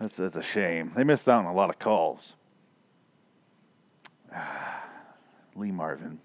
[0.00, 0.92] That's that's a shame.
[0.96, 2.34] They missed out on a lot of calls.
[5.54, 6.20] Lee Marvin.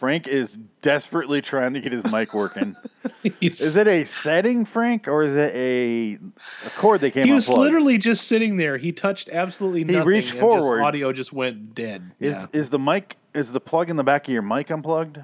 [0.00, 2.74] Frank is desperately trying to get his mic working.
[3.42, 6.18] is it a setting, Frank, or is it a,
[6.66, 7.66] a cord they came he was unplugged?
[7.66, 8.78] literally just sitting there.
[8.78, 10.00] He touched absolutely nothing.
[10.00, 10.78] He reached and forward.
[10.78, 12.14] Just audio just went dead.
[12.18, 12.46] Is yeah.
[12.54, 15.18] is the mic is the plug in the back of your mic unplugged?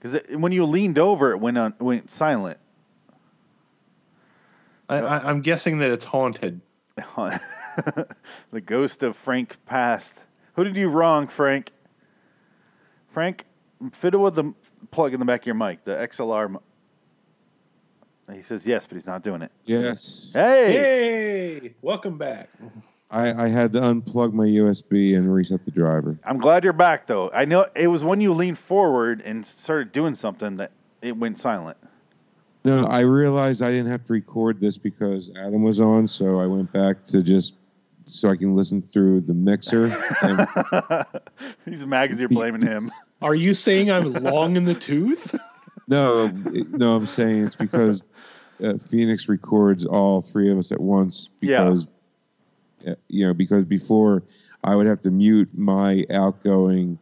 [0.00, 2.56] Because when you leaned over, it went on went silent.
[4.88, 6.62] I, I'm guessing that it's haunted.
[6.96, 10.20] the ghost of Frank passed.
[10.54, 11.72] Who did you wrong, Frank?
[13.12, 13.44] Frank,
[13.90, 14.52] fiddle with the
[14.90, 16.60] plug in the back of your mic, the XLR.
[18.32, 19.52] He says yes, but he's not doing it.
[19.66, 20.30] Yes.
[20.32, 22.48] Hey, Hey, welcome back.
[23.10, 26.18] I, I had to unplug my USB and reset the driver.
[26.24, 27.30] I'm glad you're back, though.
[27.30, 31.38] I know it was when you leaned forward and started doing something that it went
[31.38, 31.76] silent.
[32.64, 36.46] No, I realized I didn't have to record this because Adam was on, so I
[36.46, 37.54] went back to just
[38.06, 39.86] so I can listen through the mixer.
[40.22, 40.46] And
[41.66, 42.90] He's mad because you're blaming him.
[43.24, 45.34] Are you saying I'm long in the tooth?
[45.88, 48.02] no, no, I'm saying it's because
[48.62, 51.64] uh, Phoenix records all three of us at once Yeah.
[51.64, 51.88] because
[52.86, 54.22] uh, you know because before
[54.62, 56.98] I would have to mute my outgoing.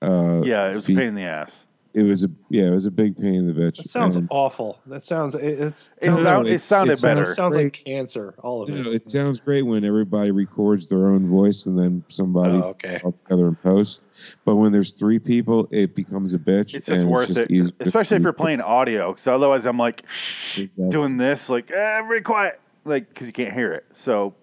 [0.00, 1.66] Uh, Yeah, it was a pain in the ass.
[1.94, 3.76] It was a yeah, it was a big pain in the bitch.
[3.76, 4.80] That sounds and- awful.
[4.86, 7.34] That sounds it, it's It, No, sound, it- it sounded it sounds- better.
[7.34, 8.34] sounds like cancer.
[8.42, 8.82] All of You it.
[8.84, 13.00] know, it sounds great when everybody records their own voice and then somebody Oh, okay.
[13.04, 14.00] all together in post.
[14.44, 16.74] But when there's three people, it becomes a bitch.
[16.74, 18.38] It's just and worth just it, easier especially if you're speak.
[18.40, 19.12] playing audio.
[19.12, 20.88] Because otherwise, I'm like shh, Exactly.
[20.90, 23.84] doing this, like eh, quiet, like because you can't hear it.
[23.94, 24.34] So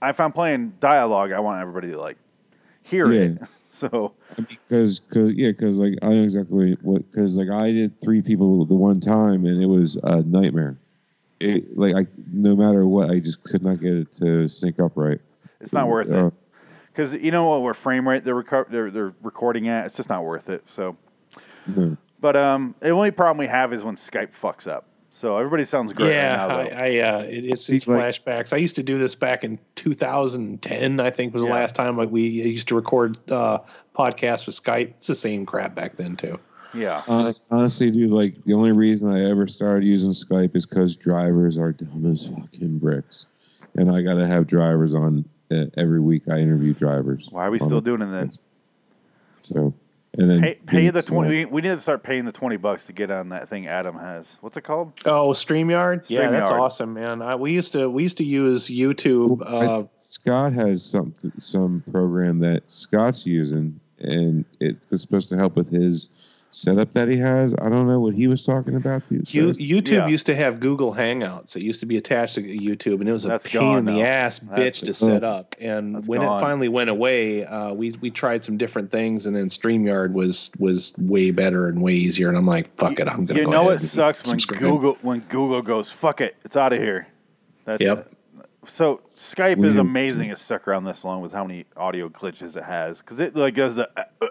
[0.00, 1.30] I found playing dialogue.
[1.30, 2.16] I want everybody to like
[2.82, 3.38] hear it.
[3.40, 3.46] Yeah.
[3.74, 8.20] So because because yeah because like I know exactly what because like I did three
[8.20, 10.76] people the one time and it was a nightmare.
[11.40, 14.92] It like I no matter what I just could not get it to sync up
[14.94, 15.18] right.
[15.58, 16.34] it's not worth Uh, it.
[16.92, 20.22] Because you know what, frame rate they're, reco- they're they're recording at, it's just not
[20.22, 20.62] worth it.
[20.68, 20.98] So,
[22.20, 24.84] but um, the only problem we have is when Skype fucks up.
[25.14, 26.76] So everybody sounds great yeah, right now.
[26.76, 28.52] I, I uh, it, it's these flashbacks.
[28.52, 31.00] I used to do this back in 2010.
[31.00, 31.54] I think was the Yeah.
[31.54, 33.58] last time like, we used to record uh,
[33.94, 34.88] podcasts with Skype.
[34.96, 36.38] It's the same crap back then too.
[36.72, 40.96] yeah, Hon- Honestly, dude, like the only reason I ever started using Skype is because
[40.96, 43.26] drivers are dumb as fucking bricks,
[43.76, 46.22] and I got to have drivers on uh, every week.
[46.30, 47.28] I interview drivers.
[47.30, 48.32] why are we still doing it then?
[49.42, 49.74] So,
[50.18, 51.28] and then Pay, pay the twenty.
[51.30, 53.96] We, we need to start paying the twenty bucks to get on that thing Adam
[53.98, 54.36] has.
[54.40, 54.92] What's it called?
[55.06, 56.04] Oh, Streamyard.
[56.08, 57.22] Yeah, that's awesome, man.
[57.22, 59.42] I, we used to we used to use YouTube.
[59.46, 65.36] I- Uh, Scott has some some program that Scott's using, and it was supposed to
[65.36, 66.10] help with his
[66.54, 67.54] setup that he has.
[67.60, 69.02] I don't know what he was talking about.
[69.10, 69.20] You,
[69.52, 70.06] YouTube Yeah.
[70.06, 71.56] used to have Google Hangouts.
[71.56, 73.92] It used to be attached to YouTube, and it was a That's pain in the
[73.92, 74.00] now.
[74.02, 75.56] ass That's- bitch to set up.
[75.60, 76.38] And That's when gone.
[76.38, 80.50] it finally went away, uh, we we tried some different things, and then Streamyard was
[80.58, 82.28] was way better and way easier.
[82.28, 83.40] And I'm like, fuck it, I'm gonna.
[83.40, 84.38] You go know ahead what sucks when.
[84.38, 87.06] Google when Google goes fuck it, it's out of here.
[87.64, 88.08] That's Yep.
[88.66, 90.30] So Skype We is amazing.
[90.30, 93.54] It's stuck around this long with how many audio glitches it has because it like
[93.54, 94.26] does the uh, uh,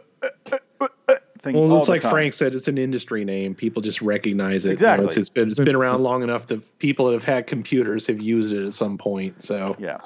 [1.42, 1.56] thing.
[1.56, 2.12] Well, all it's the like time.
[2.12, 3.56] Frank said, it's an industry name.
[3.56, 4.70] People just recognize it.
[4.70, 5.06] You know, Exactly.
[5.08, 8.20] it's, it's been it's been around long enough that people that have had computers have
[8.22, 9.44] used it at some point.
[9.44, 9.98] So Yeah,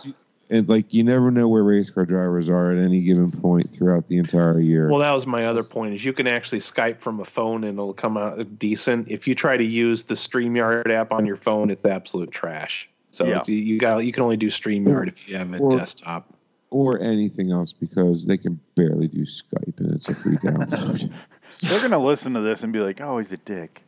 [0.50, 4.08] and like you never know where race car drivers are at any given point throughout
[4.08, 4.90] the entire year.
[4.90, 5.94] Well, that was my other point.
[5.96, 9.10] Is you can actually Skype from a phone and it'll come out decent.
[9.10, 12.90] If you try to use the Streamyard app on your phone, it's absolute trash.
[13.12, 13.38] So Yeah.
[13.40, 16.30] it's, you got you can only do Streamyard if you have a Or- desktop.
[16.76, 21.10] Or anything else because they can barely do Skype and it's a free download.
[21.62, 23.82] they're gonna listen to this and be like, "Oh, he's a dick."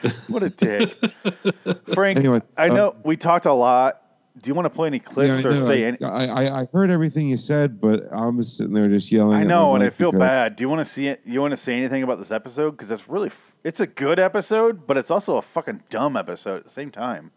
[0.28, 0.96] what a dick,
[1.92, 2.18] Frank.
[2.18, 4.02] Anyway, I know uh, we talked a lot.
[4.40, 5.66] Do you want to play any clips Yeah, or know.
[5.66, 6.02] say I, any?
[6.02, 9.36] I, I, heard everything you said, but I'm just sitting there just yelling.
[9.36, 10.56] I know, and I feel because- bad.
[10.56, 11.22] Do you want to see it?
[11.24, 12.72] You want to say anything about this episode?
[12.72, 13.30] Because it's really,
[13.64, 17.32] it's a good episode, but it's also a fucking dumb episode at the same time.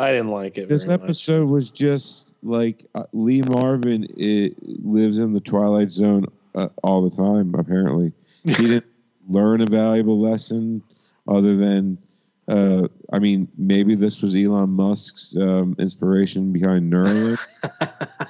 [0.00, 0.68] I didn't like it.
[0.68, 1.04] This very much.
[1.04, 7.08] episode was just like uh, Lee Marvin it, lives in the Twilight Zone uh, all
[7.08, 7.54] the time.
[7.54, 8.12] Apparently,
[8.44, 8.86] he didn't
[9.28, 10.82] learn a valuable lesson
[11.28, 11.98] other than.
[12.48, 17.38] Uh, I mean, maybe this was Elon Musk's um, inspiration behind Neuralink.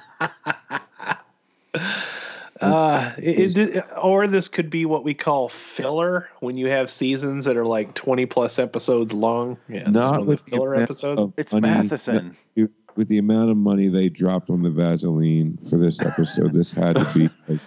[2.61, 7.45] Uh, it, it, or this could be what we call filler when you have seasons
[7.45, 9.57] that are like 20 plus episodes long.
[9.67, 11.33] Yeah, this Not of the with the filler episodes.
[11.37, 12.37] It's money Matheson.
[12.95, 16.95] With the amount of money they dropped on the Vaseline for this episode, this had
[16.95, 17.29] to be.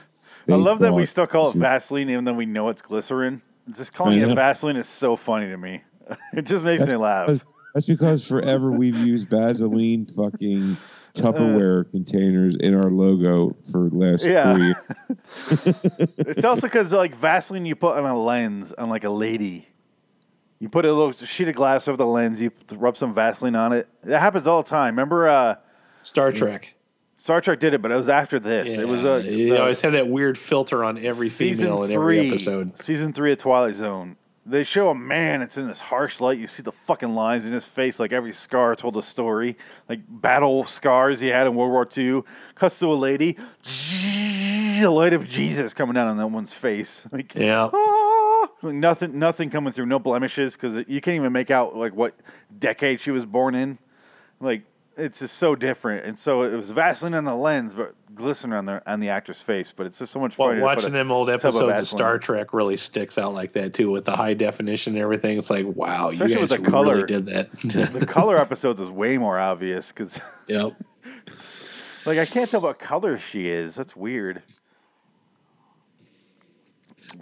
[0.47, 3.41] Like, I love that we still call it Vaseline, even though we know it's glycerin.
[3.75, 4.35] Just calling it.
[4.35, 5.83] Vaseline is so funny to me.
[6.35, 7.29] it just makes That's me laugh.
[7.29, 10.77] because- That's because forever we've used Vaseline fucking
[11.15, 14.55] Tupperware containers in our logo for the last Yeah.
[14.55, 15.77] three years.
[16.19, 19.69] it's also because like Vaseline you put on a lens on like a lady.
[20.59, 22.41] You put a little sheet of glass over the lens.
[22.41, 23.89] You rub some Vaseline on it.
[24.03, 24.95] That happens all the time.
[24.95, 25.57] Remember uh,
[26.03, 26.75] Star Trek.
[27.17, 28.71] Star Trek did it, but it was after this.
[28.71, 32.79] it was a you always had that weird filter on every female in every episode.
[32.81, 34.17] Season three of Twilight Zone.
[34.47, 35.41] They show a man.
[35.41, 36.39] It's in this harsh light.
[36.39, 37.99] You see the fucking lines in his face.
[37.99, 39.57] Like every scar told a story.
[39.89, 42.23] Like battle scars he had in World War II.
[42.55, 43.39] Cuts to a lady.
[43.63, 47.07] The light of Jesus coming down on that one's face.
[47.11, 47.71] Like Yeah.
[47.73, 49.87] ah, like nothing, nothing coming through.
[49.87, 52.15] No blemishes because you can't even make out like what
[52.59, 53.79] decade she was born in.
[54.41, 54.65] Like
[54.97, 56.05] it's just so different.
[56.07, 59.41] And so it was Vaseline on the lens, but glycerin on the on the actor's
[59.41, 59.73] face.
[59.75, 60.61] But it's just so much Well, funny.
[60.61, 63.53] to put watching them old tub of episodes of Star Trek really sticks out like
[63.53, 65.39] that too, with the high definition and everything.
[65.39, 66.95] It's like, wow, Especially you with guys the color.
[66.95, 67.51] really did that.
[67.93, 70.19] the color episodes is way more obvious because,
[70.49, 70.73] yep.
[72.07, 73.75] like, I can't tell what color she is.
[73.75, 74.43] That's weird.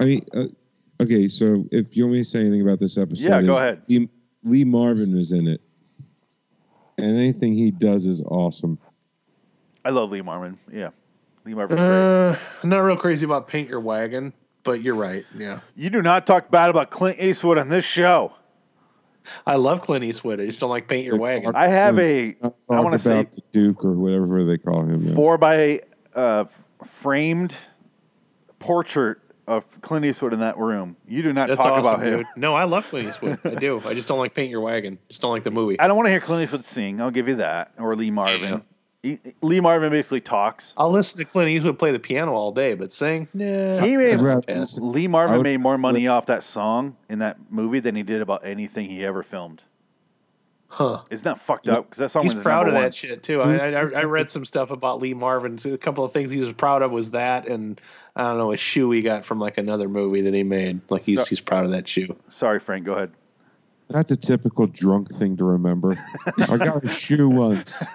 [0.00, 0.44] I mean, uh,
[1.00, 3.82] okay, so if you want me to say anything about this episode, Yeah, go ahead.
[3.86, 4.08] The,
[4.44, 5.60] Lee Marvin is in it,
[7.02, 8.78] and anything he does is awesome.
[9.84, 10.58] I love Lee Marvin.
[10.72, 10.90] Yeah,
[11.44, 11.90] Lee Marvin's great.
[11.90, 14.32] Uh, I'm not real crazy about Paint Your Wagon,
[14.62, 15.26] but you're right.
[15.36, 15.60] Yeah.
[15.74, 18.32] You do not talk bad about Clint Eastwood on this show.
[19.44, 20.40] I love Clint Eastwood.
[20.40, 21.54] I just don't like Paint Your Wagon.
[21.56, 22.36] I have a.
[22.70, 25.08] I want to say the Duke or whatever they call him.
[25.08, 25.14] yeah.
[25.14, 25.80] four by
[26.14, 26.44] uh,
[26.86, 27.56] framed
[28.60, 30.96] portrait of Clint Eastwood in that room.
[31.08, 32.18] You do not That's talk awesome, about him.
[32.18, 32.26] dude.
[32.36, 33.38] No, I love Clint Eastwood.
[33.44, 33.80] I do.
[33.84, 34.98] I just don't like Paint Your Wagon.
[35.08, 35.78] Just don't like the movie.
[35.80, 37.00] I don't want to hear Clint Eastwood sing.
[37.00, 37.72] I'll give you that.
[37.78, 38.62] Or Lee Marvin.
[39.02, 40.74] He- Lee Marvin basically talks.
[40.76, 43.80] I'll listen to Clint Eastwood play the piano all day, but sing, nah.
[43.80, 44.56] He made I'd rather Pass.
[44.58, 48.04] listen- Lee Marvin would- made more money off that song in that movie than he
[48.04, 49.64] did about anything he ever filmed.
[50.74, 51.02] Huh.
[51.10, 51.84] Isn't that fucked up?
[51.84, 52.92] Because that song He's was proud of number that one.
[52.92, 53.42] shit too.
[53.42, 55.58] I, I I read some stuff about Lee Marvin.
[55.70, 57.78] A couple of things he was proud of was that, and
[58.16, 60.80] I don't know a shoe he got from like another movie that he made.
[60.88, 62.16] Like he's So- he's proud of that shoe.
[62.30, 62.86] Sorry, Frank.
[62.86, 63.10] Go ahead.
[63.92, 66.02] That's a typical drunk thing to remember.
[66.38, 67.84] I got a shoe once.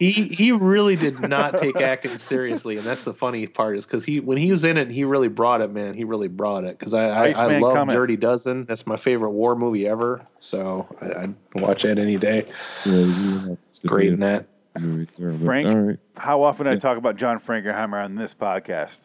[0.00, 4.04] He he really did not take acting seriously, and that's the funny part is because
[4.04, 5.94] he when he was in it, he really brought it, man.
[5.94, 7.94] He really brought it because I I, I love Cometh.
[7.94, 8.64] Dirty Dozen.
[8.64, 10.26] That's my favorite war movie ever.
[10.40, 12.44] So I, I'd watch that any day.
[12.84, 14.46] Yeah, you have Great be in that.
[14.80, 15.98] movie there, Frank, All right.
[16.16, 19.00] how often do I talk about John Frankenheimer on this podcast?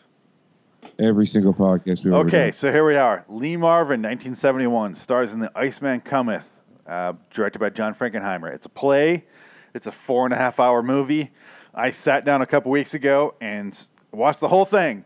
[1.00, 3.26] Every single podcast we Okay, so here we are.
[3.30, 6.44] Lee Marvin, 1971, stars in The Iceman Cometh,
[6.88, 8.54] uh, directed by John Frankenheimer.
[8.54, 9.26] It's a play.
[9.74, 11.32] It's a four and a half hour movie.
[11.74, 13.78] I sat down a couple weeks ago and
[14.12, 15.06] watched the whole thing.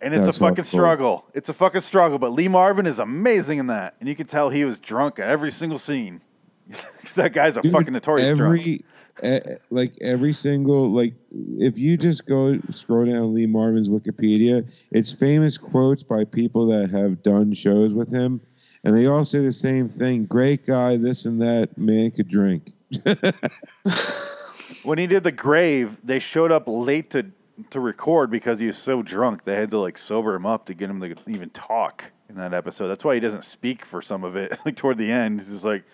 [0.00, 1.26] And it's That's a fucking struggle.
[1.34, 2.18] It's a fucking struggle.
[2.18, 3.96] But Lee Marvin is amazing in that.
[4.00, 6.22] And you can tell he was drunk at every single scene.
[7.14, 8.60] that guy's a Dude, fucking notorious drunk.
[8.60, 8.78] every eh,
[9.22, 11.14] Eh, like every single like
[11.58, 16.90] if you just go scroll down Lee Marvin's Wikipedia, it's famous quotes by people that
[16.90, 18.40] have done shows with him,
[18.84, 21.76] and they all say the same thing: "Great guy, this and that.
[21.76, 22.72] Man could drink."
[24.82, 27.26] When he did the grave, they showed up late to
[27.70, 29.44] to record because he was so drunk.
[29.44, 32.54] They had to like sober him up to get him to even talk in that
[32.54, 32.88] episode.
[32.88, 34.58] That's why he doesn't speak for some of it.
[34.64, 35.84] Like toward the end, he's just like,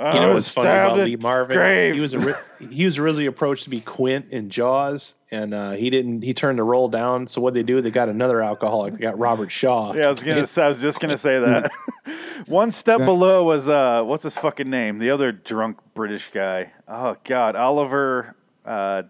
[0.00, 1.56] "I You know was what's funny about Lee Marvin?
[1.56, 2.34] grave." He was ori-
[2.70, 6.22] he was originally approached to be Quint in Jaws, and uh, he didn't.
[6.22, 7.26] He turned the role down.
[7.28, 7.80] So what they do?
[7.80, 8.94] They got another alcoholic.
[8.94, 9.92] They got Robert Shaw.
[9.94, 10.46] Yeah, I was gonna.
[10.46, 11.70] say, I was just gonna say that.
[12.46, 14.98] One step below was uh, what's his fucking name?
[14.98, 16.72] The other drunk British guy.
[16.88, 18.34] Oh God, Oliver.
[18.64, 19.02] Uh,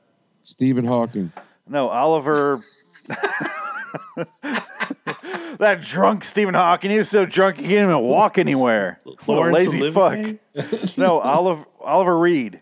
[0.43, 1.33] Stephen Hawking.
[1.69, 2.59] no, Oliver.
[5.59, 6.91] that drunk Stephen Hawking.
[6.91, 9.01] He was so drunk he can't even walk anywhere.
[9.05, 10.99] What a Laurence lazy fuck.
[10.99, 12.61] No, Oliver Oliver Reed.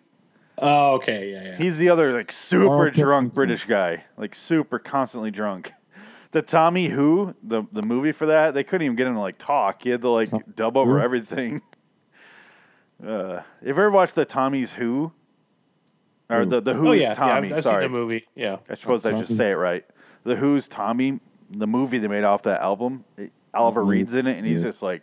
[0.61, 1.57] Oh, okay, yeah, yeah.
[1.57, 3.35] He's the other like super Carl drunk Pilkington.
[3.35, 5.73] British guy, like super constantly drunk.
[6.33, 9.39] The Tommy Who, the the movie for that, they couldn't even get him to like
[9.39, 9.83] talk.
[9.83, 11.05] He had to like dub over Who?
[11.05, 11.63] everything.
[13.01, 15.13] Uh, have you ever watched the Tommy's Who?
[16.29, 16.47] Or Who?
[16.47, 17.51] the the oh Who's yeah, Tommy?
[17.51, 17.57] yeah.
[17.59, 18.27] I've sorry, seen the movie.
[18.35, 18.57] Yeah.
[18.69, 19.85] I suppose I should say it right.
[20.25, 21.21] The Who's Tommy,
[21.51, 23.05] the movie they made off that album.
[23.17, 23.89] it- Oliver Mhm.
[23.89, 24.69] Reed's in it, and he's Yeah.
[24.69, 25.03] just like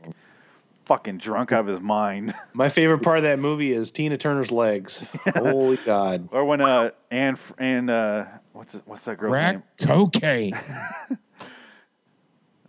[0.85, 2.35] fucking drunk out of his mind.
[2.53, 5.03] My favorite part of that movie is Tina Turner's legs.
[5.35, 6.29] Holy God.
[6.31, 9.63] or when uh and and uh what's it- what's that girl's name?
[9.79, 10.55] Crack cocaine.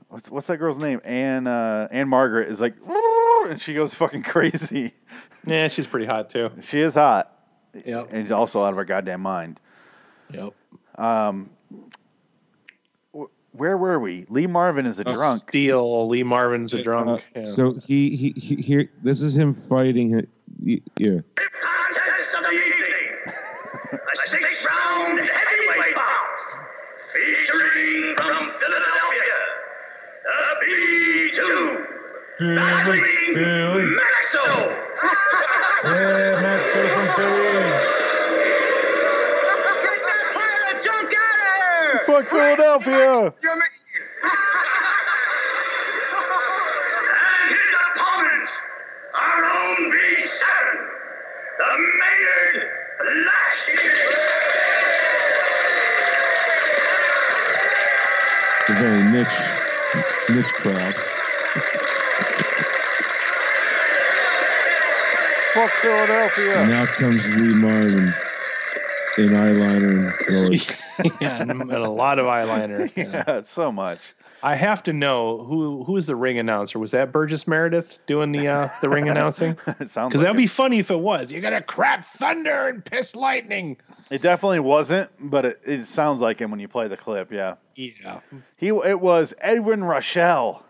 [0.08, 1.00] what's what's that girl's name?
[1.04, 2.74] Anne uh, Ann-Margret is like,
[3.48, 4.94] and she goes fucking crazy.
[5.46, 6.50] Yeah, she's pretty hot too.
[6.62, 7.32] She is hot,
[7.84, 8.08] Yep.
[8.12, 9.60] and also out of her goddamn mind.
[10.32, 10.54] Yep.
[10.98, 11.55] Um, wh-
[13.56, 14.26] where were we?
[14.28, 15.40] Lee Marvin is a drunk.
[15.40, 16.06] Steel.
[16.08, 17.08] Lee Marvin's a drunk.
[17.08, 17.44] Uh, yeah.
[17.44, 18.88] So he, he he here.
[19.02, 20.18] This is him fighting.
[20.18, 20.28] it-
[20.98, 21.20] Yeah.
[21.60, 23.32] Contest of the evening.
[23.92, 26.38] A six-round heavyweight bout
[27.12, 29.38] featuring from Philadelphia,
[30.24, 31.86] the B2
[32.56, 33.02] Battling
[33.96, 34.46] Maxo.
[42.04, 43.12] Fuck Philadelphia.
[43.12, 43.32] And
[47.50, 48.50] his opponent,
[49.14, 50.42] our own B7,
[51.58, 51.70] the
[52.00, 52.58] Maynard
[53.26, 53.90] Lashley.
[58.60, 59.40] It's a very niche
[60.30, 60.94] niche crowd.
[65.54, 66.54] Fuck Philadelphia.
[66.60, 68.12] And out comes Lee Marvin
[69.18, 70.66] in eyeliner and clothes.
[71.20, 72.90] yeah, and, and a lot of eyeliner.
[72.96, 73.24] Yeah.
[73.28, 74.00] Yeah, so much.
[74.42, 76.78] I have to know who who is the ring announcer?
[76.78, 79.56] Was that Burgess Meredith doing the uh, the ring announcing?
[79.80, 80.36] it sounds Because like that'd it.
[80.36, 81.32] be funny if it was.
[81.32, 83.78] You're gonna crap thunder and piss lightning.
[84.10, 87.32] It definitely wasn't, but it, it sounds like him when you play the clip.
[87.32, 88.20] Yeah, Yeah.
[88.56, 90.64] he it was Edwin Rochelle.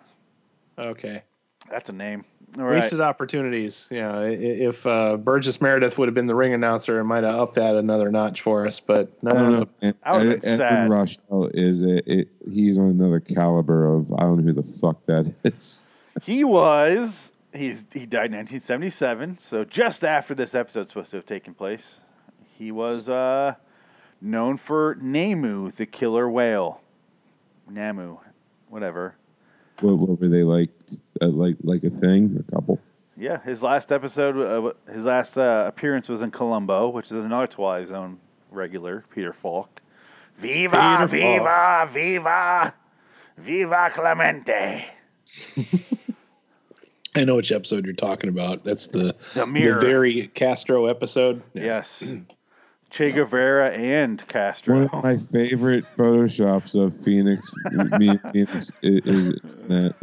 [0.79, 1.22] Okay.
[1.70, 2.24] That's a name.
[2.59, 2.81] All right.
[2.81, 3.87] Wasted opportunities.
[3.91, 7.23] Yeah, i- i- if uh, Burgess Meredith would have been the ring announcer, it might
[7.25, 8.81] have upped that another notch for us.
[8.81, 9.69] But I no, don't it's know.
[9.83, 10.91] a- Ed- I would've been Edwin sad.
[10.91, 15.05] Rochelle is a, it, he's on another caliber of I don't know who the fuck
[15.07, 15.85] that is.
[16.23, 17.33] He was.
[17.53, 22.01] He's he died in 1977, so just after this episode's supposed to have taken place.
[22.59, 23.55] He was uh,
[24.21, 26.81] known for Namu, the killer whale.
[27.69, 28.19] Namu,
[28.69, 29.15] whatever.
[29.81, 30.71] What, what were they like?
[31.21, 32.45] Uh, like like a thing?
[32.49, 32.81] A couple?
[33.17, 37.47] Yeah, his last episode, uh, his last uh, appearance was in Columbo, which is another
[37.47, 38.19] Twilight Zone
[38.51, 39.81] regular, Peter Falk.
[40.39, 42.75] Viva, Peter viva, viva,
[43.39, 44.85] viva Clemente.
[47.14, 48.62] I know which episode you're talking about.
[48.64, 49.81] That's the The mirror.
[49.81, 51.43] very Castro episode.
[51.55, 52.05] Yes.
[52.97, 54.75] Che Guevara and Castro.
[54.75, 59.33] One of my favorite photoshops of Phoenix, me and Phoenix, i- is
[59.69, 59.95] that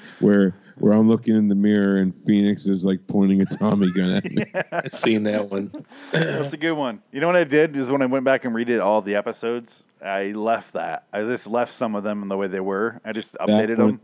[0.20, 4.12] where where I'm looking in the mirror and Phoenix is like pointing a Tommy gun
[4.12, 4.44] at me.
[4.72, 5.72] I've seen that one.
[6.12, 7.02] That's a good one.
[7.10, 9.82] You know what I did is when I went back and redid all the episodes,
[10.00, 11.06] I left that.
[11.12, 13.00] I just left some of them the way they were.
[13.04, 14.00] I just updated one, them.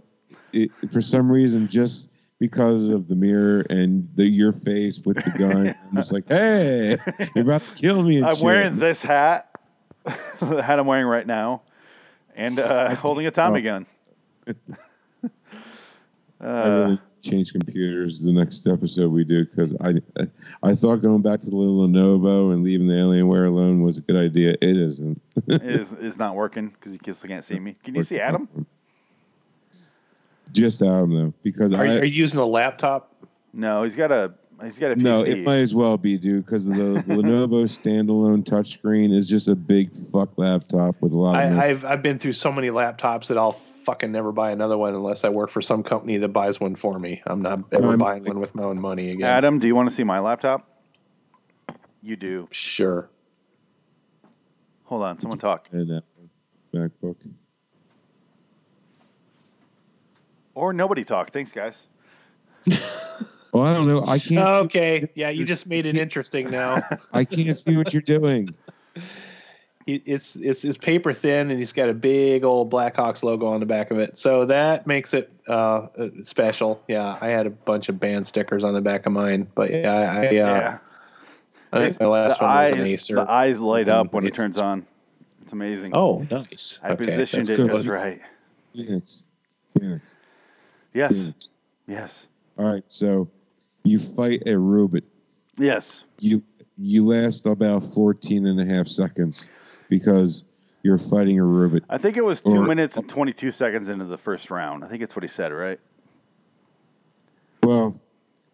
[0.52, 2.08] It, for some reason, just
[2.42, 6.98] because of the mirror and the your face with the gun, I'm just like, hey,
[7.36, 8.16] you're about to kill me.
[8.16, 8.44] And I'm shit.
[8.44, 9.48] wearing this hat,
[10.40, 11.62] the hat I'm wearing right now,
[12.34, 13.86] and uh, holding a Tommy gun.
[14.48, 19.94] I Uh, really change computers the next episode we do because I
[20.64, 24.00] I thought going back to the little Lenovo and leaving the Alienware alone was a
[24.00, 24.56] good idea.
[24.60, 25.22] It isn't.
[25.46, 27.76] it is is not working because you still can't see me.
[27.84, 28.48] Can you see Adam?
[30.52, 33.14] Just Adam though, because Are, I are you using a laptop?
[33.52, 34.32] No, he's got a
[34.62, 35.00] he's got a PC.
[35.02, 39.54] no, it might as well be, dude, because the Lenovo standalone touchscreen is just a
[39.54, 41.36] big fuck laptop with a lot of.
[41.36, 44.78] I, mem- I've I've been through so many laptops that I'll fucking never buy another
[44.78, 47.20] one unless I work for some company that buys one for me.
[47.26, 49.26] I'm not ever I'm- buying one with my own money again.
[49.28, 50.68] Adam, do you want to see my laptop?
[52.02, 52.48] You do.
[52.50, 53.08] Sure.
[54.84, 55.68] Hold on, someone talk.
[55.72, 56.02] and that
[56.74, 57.16] MacBook.
[60.54, 61.32] Or nobody talk.
[61.32, 61.82] Thanks, guys.
[63.52, 64.02] Well, I don't know.
[64.06, 64.48] I can't.
[64.64, 65.10] Okay.
[65.14, 66.82] Yeah, you just made it interesting now.
[67.12, 68.48] I can't see what you're doing.
[69.86, 73.66] It's it's it's paper thin and he's got a big old Blackhawks logo on the
[73.66, 74.16] back of it.
[74.16, 75.52] So that makes it uh,
[75.98, 76.82] uh, special.
[76.88, 79.92] Yeah, I had a bunch of band stickers on the back of mine, but yeah,
[79.92, 80.78] I, I, uh, Yeah.
[81.74, 83.14] I think my last the one was eyes, an Acer.
[83.16, 84.86] the eyes light It's an up when it turns on.
[85.42, 85.90] It's amazing.
[85.94, 86.80] Oh, nice.
[86.82, 87.70] I Okay, positioned it good.
[87.70, 88.20] just right.
[88.74, 89.24] Phoenix.
[89.78, 90.04] Phoenix.
[90.94, 91.32] Yes.
[91.86, 92.28] Yes.
[92.58, 93.28] All right, so
[93.84, 95.02] you fight a Rubit.
[95.58, 96.04] Yes.
[96.18, 96.42] You
[96.78, 99.48] you last about 14 and a half seconds
[99.88, 100.44] because
[100.82, 101.82] you're fighting a Rubit.
[101.88, 104.84] I think it was two Or- minutes and 22 seconds into the first round.
[104.84, 105.78] I think it's what he said, right?
[107.62, 108.00] Well,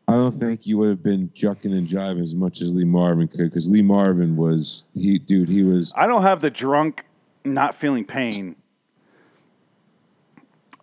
[0.06, 3.28] I don't think you would have been jucking and jiving as much as Lee Marvin
[3.28, 7.04] could because Lee Marvin was he dude he was I don't have the drunk,
[7.44, 8.56] not feeling pain.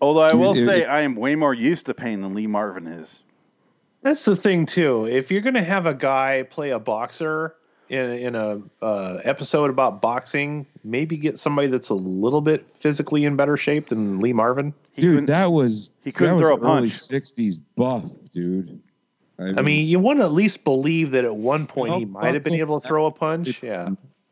[0.02, 2.88] Although I will it- say I am way more used to pain than Lee Marvin
[2.88, 3.22] is.
[4.02, 5.06] That's the thing too.
[5.08, 7.56] If you're gonna have a guy play a boxer
[7.90, 13.26] in in a uh, episode about boxing, maybe get somebody that's a little bit physically
[13.26, 14.74] in better shape than Lee Marvin.
[14.96, 16.94] dude that was he couldn't that throw was a early punch.
[16.94, 18.80] 60s buff dude.
[19.38, 22.44] I mean, you want to at least believe that at one point he might have
[22.44, 23.62] been able to throw a punch.
[23.62, 23.90] Yeah.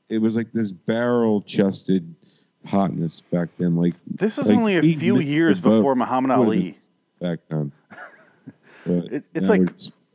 [0.07, 2.15] it was like this barrel chested
[2.65, 3.75] hotness back then.
[3.75, 6.75] Like This was like only a few years before Muhammad Ali.
[7.19, 7.71] Back then.
[8.85, 9.69] It- it's like-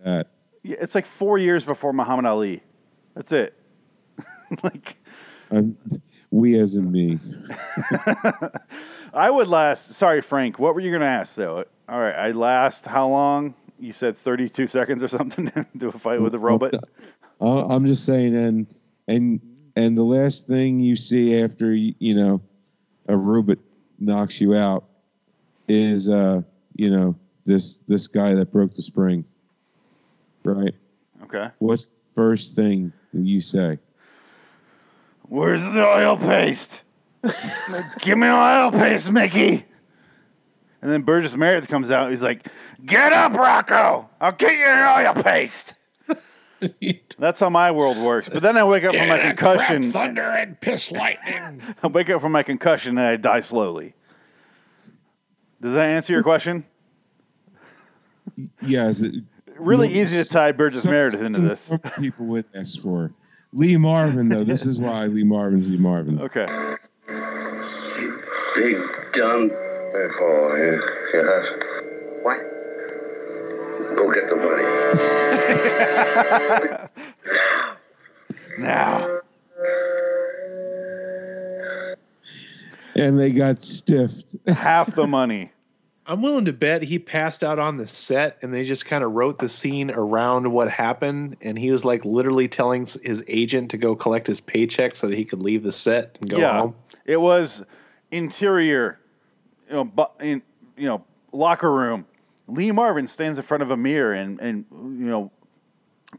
[0.05, 0.29] fat.
[0.63, 2.63] Yeah, It's like four years before Muhammad Ali.
[3.15, 3.55] That's it.
[4.63, 4.97] like
[5.51, 5.77] I'm,
[6.31, 7.19] we as in me.
[9.15, 9.93] I would last.
[9.93, 10.59] Sorry, Frank.
[10.59, 11.65] What were you going to ask though?
[11.89, 13.55] All right, I last how long?
[13.81, 16.75] You said 32 seconds or something to do a fight with a robot.
[17.41, 18.67] Uh, I'm just saying, and
[19.07, 19.41] and
[19.79, 22.41] and the last thing you see after you, know
[23.07, 23.59] a robot
[24.01, 24.85] knocks you out
[25.69, 26.43] is uh
[26.75, 27.15] you know
[27.45, 29.25] this this guy that broke the spring,
[30.43, 30.75] right?
[31.23, 31.49] Okay.
[31.61, 33.79] What's the first thing that you say?
[35.29, 36.83] Where's the oil paste?
[38.01, 39.65] Give me oil paste, Mickey.
[40.83, 42.11] And then Burgess Meredith comes out.
[42.11, 42.49] He's like,
[42.85, 44.11] "Get up, Rocco!
[44.21, 45.78] I'll get you an oil paste."
[47.19, 48.29] That's how my world works.
[48.29, 49.93] But then I wake up from my concussion.
[49.93, 51.63] thunder and piss lightning.
[51.83, 53.95] I wake up from my concussion and I die slowly.
[55.61, 56.65] Does that answer your question?
[58.63, 59.01] Yes.
[59.01, 59.15] It,
[59.59, 61.73] Really no, easy to tie Burgess some- Meredith into this.
[61.99, 63.11] People would ask for
[63.53, 64.45] Lee Marvin though.
[64.45, 66.21] This is why Lee Marvin's Lee Marvin.
[66.21, 66.47] Okay.
[68.55, 68.77] Big
[69.15, 69.51] dumb.
[69.53, 70.79] Oh, yeah,
[71.21, 71.47] yes.
[73.99, 74.07] What?
[74.07, 74.63] Go get the money.
[78.59, 79.07] now.
[79.09, 79.21] Now.
[82.95, 84.37] And they got stiffed.
[84.49, 85.53] Half the money.
[86.07, 89.13] I'm willing to bet he passed out on the set and they just kind of
[89.13, 91.37] wrote the scene around what happened.
[91.43, 95.17] And he was like literally telling his agent to go collect his paycheck so that
[95.17, 96.61] he could leave the set and go yeah.
[96.61, 96.75] home.
[97.05, 97.63] It was
[98.11, 98.99] interior,
[99.69, 100.43] you know, bu- in,
[100.79, 102.07] you know, locker room.
[102.49, 105.31] Lee Marvin stands in front of a mirror and, and you know,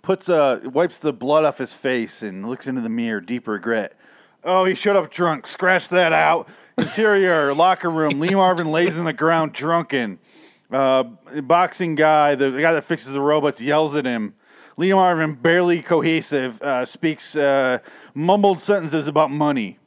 [0.03, 3.93] puts uh wipes the blood off his face and looks into the mirror, deep regret.
[4.43, 5.47] Oh, he showed up drunk.
[5.47, 6.47] Scratch that out.
[6.77, 8.19] Interior locker room.
[8.19, 10.19] Lee Marvin lays in the ground drunken.
[10.71, 14.36] Uh, boxing guy, the guy that fixes the robots, yells at him.
[14.77, 17.80] Lee Marvin, barely cohesive, uh, speaks uh,
[18.13, 19.77] mumbled sentences about money.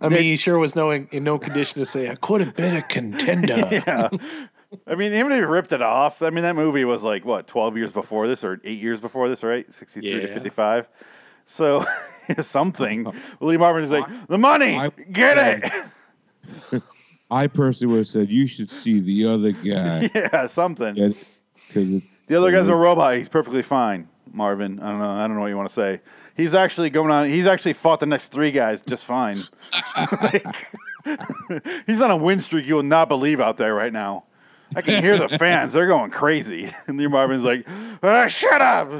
[0.00, 2.76] I mean, he sure was no in no condition to say I could have been
[2.76, 3.56] a contender.
[3.86, 4.08] yeah.
[4.86, 7.46] I mean, even if you ripped it off, I mean, that movie was like, what,
[7.46, 9.70] 12 years before this or eight years before this, right?
[9.72, 10.88] 63 to 55.
[11.46, 11.86] So,
[12.42, 13.06] something.
[13.06, 14.78] Uh, Lee Marvin is like, the money,
[15.10, 15.62] get
[16.72, 16.82] it.
[17.30, 20.10] I personally would have said you should see the other guy.
[20.14, 21.14] yeah, something.
[21.66, 23.16] Because The other guy's a robot.
[23.16, 24.80] He's perfectly fine, Marvin.
[24.80, 25.10] I don't know.
[25.10, 26.00] I don't know what you want to say.
[26.36, 27.28] He's actually going on.
[27.28, 29.42] He's actually fought the next three guys just fine.
[30.22, 30.44] Like,
[31.86, 34.24] he's on a win streak you will not believe out there right now.
[34.76, 35.72] I can hear the fans.
[35.72, 36.72] They're going crazy.
[36.86, 37.66] And Lee Marvin's like,
[38.02, 38.90] ah, "Shut up."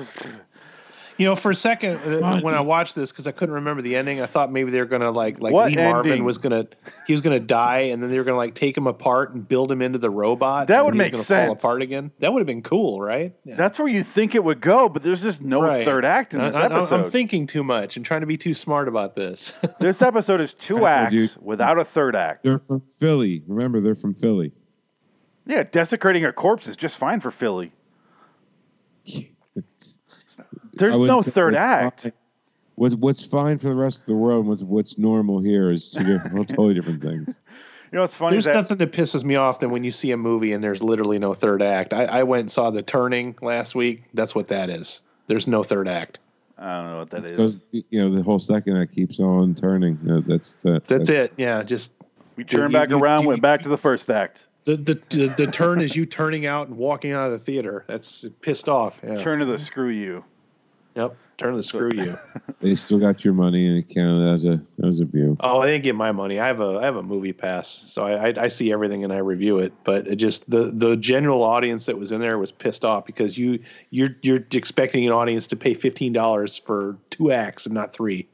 [1.18, 3.96] You know, for a second uh, when I watched this, because I couldn't remember the
[3.96, 6.24] ending, I thought maybe they were gonna like like What Lee Marvin ending?
[6.24, 6.68] was gonna
[7.08, 9.72] he was gonna die, and then they were gonna like take him apart and build
[9.72, 10.68] him into the robot.
[10.68, 11.46] That and would he was make gonna sense.
[11.48, 12.12] Fall apart again.
[12.20, 13.34] That would have been cool, right?
[13.44, 15.84] That's where you think it would go, but there's just no Right.
[15.84, 17.00] third act in I- this I- I'm- episode.
[17.06, 19.54] I'm thinking too much and trying to be too smart about this.
[19.80, 21.28] this episode is two I acts you.
[21.40, 22.44] without a third act.
[22.44, 23.42] they're from Philly.
[23.48, 24.52] Remember, they're from Philly.
[25.48, 27.72] Yeah, desecrating a corpse is just fine for Philly.
[30.74, 32.02] There's no third act.
[32.02, 32.12] fine-
[32.76, 35.88] What, what's fine for the rest of the world and what's, what's normal here is
[35.88, 37.38] two different, totally different things.
[37.90, 38.34] You know what's funny?
[38.34, 40.82] There's that nothing that pisses me off than when you see a movie and there's
[40.82, 41.92] literally no third act.
[41.94, 44.04] I, I went and saw The Turning last week.
[44.14, 45.00] That's what that is.
[45.26, 46.18] There's no third act.
[46.58, 47.30] I don't know what that is.
[47.30, 49.98] Because you know the whole second act keeps on turning.
[50.02, 51.32] You know, that's the That's it.
[51.36, 51.92] Yeah, just
[52.36, 54.44] we turn back you- around, you- went back to the first act.
[54.64, 57.84] The, the the the turn is you turning out and walking out of the theater.
[57.88, 59.00] That's pissed off.
[59.02, 59.16] Yeah.
[59.16, 60.24] Turn to the screw you.
[60.94, 61.16] Yep.
[61.38, 62.18] Turn to the screw you.
[62.60, 65.36] They still got your money in it counted as a as a view.
[65.38, 66.40] Oh, I didn't get my money.
[66.40, 69.12] I have a I have a movie pass, so I I, I see everything and
[69.12, 69.72] I review it.
[69.84, 73.38] But it just the the general audience that was in there was pissed off because
[73.38, 77.92] you you're you're expecting an audience to pay fifteen dollars for two acts and not
[77.92, 78.26] three.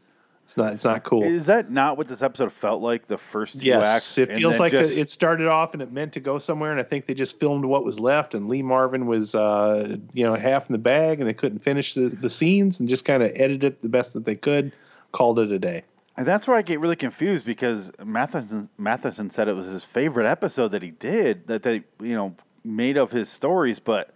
[0.44, 1.22] It's not it's not cool.
[1.24, 3.08] Is that not what this episode felt like?
[3.08, 4.18] The first two Yes, acts.
[4.18, 6.82] it feels like just- it started off and it meant to go somewhere, and I
[6.82, 8.34] think they just filmed what was left.
[8.34, 11.94] And Lee Marvin was, uh, you know, half in the bag, and they couldn't finish
[11.94, 14.70] the, the scenes, and just kind of edited it the best that they could.
[15.12, 15.82] Called it a day.
[16.16, 20.26] And that's where I get really confused because Matheson Matheson said it was his favorite
[20.26, 22.34] episode that he did that they you know
[22.64, 24.10] made of his stories, but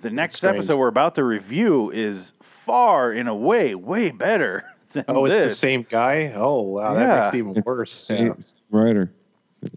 [0.00, 4.64] the next episode we're about to review is far in a way way better
[4.94, 6.32] than Oh, it's the same guy.
[6.34, 7.16] Oh wow, that Yeah.
[7.22, 7.92] makes it even worse.
[7.92, 8.32] Same Yeah.
[8.70, 9.10] writer.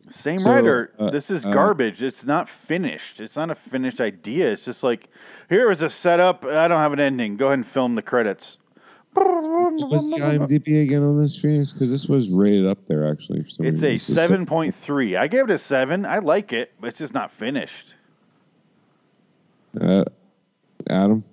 [0.09, 0.91] Same So, writer.
[0.99, 2.01] uh, this is uh, garbage.
[2.03, 3.19] It's not finished.
[3.21, 4.49] It's not a finished idea.
[4.51, 5.07] It's just like
[5.49, 6.43] here is a setup.
[6.45, 7.37] I don't have an ending.
[7.37, 8.57] Go ahead and film the credits.
[9.13, 11.73] What was the IMDb again on this streams?
[11.73, 13.43] Because this was rated up there actually.
[13.43, 14.17] For some It's reason.
[14.17, 15.15] a seven point three.
[15.15, 16.05] I gave it a seven.
[16.05, 17.93] I like it, but it's just not finished.
[19.79, 20.03] Uh,
[20.89, 21.23] Adam,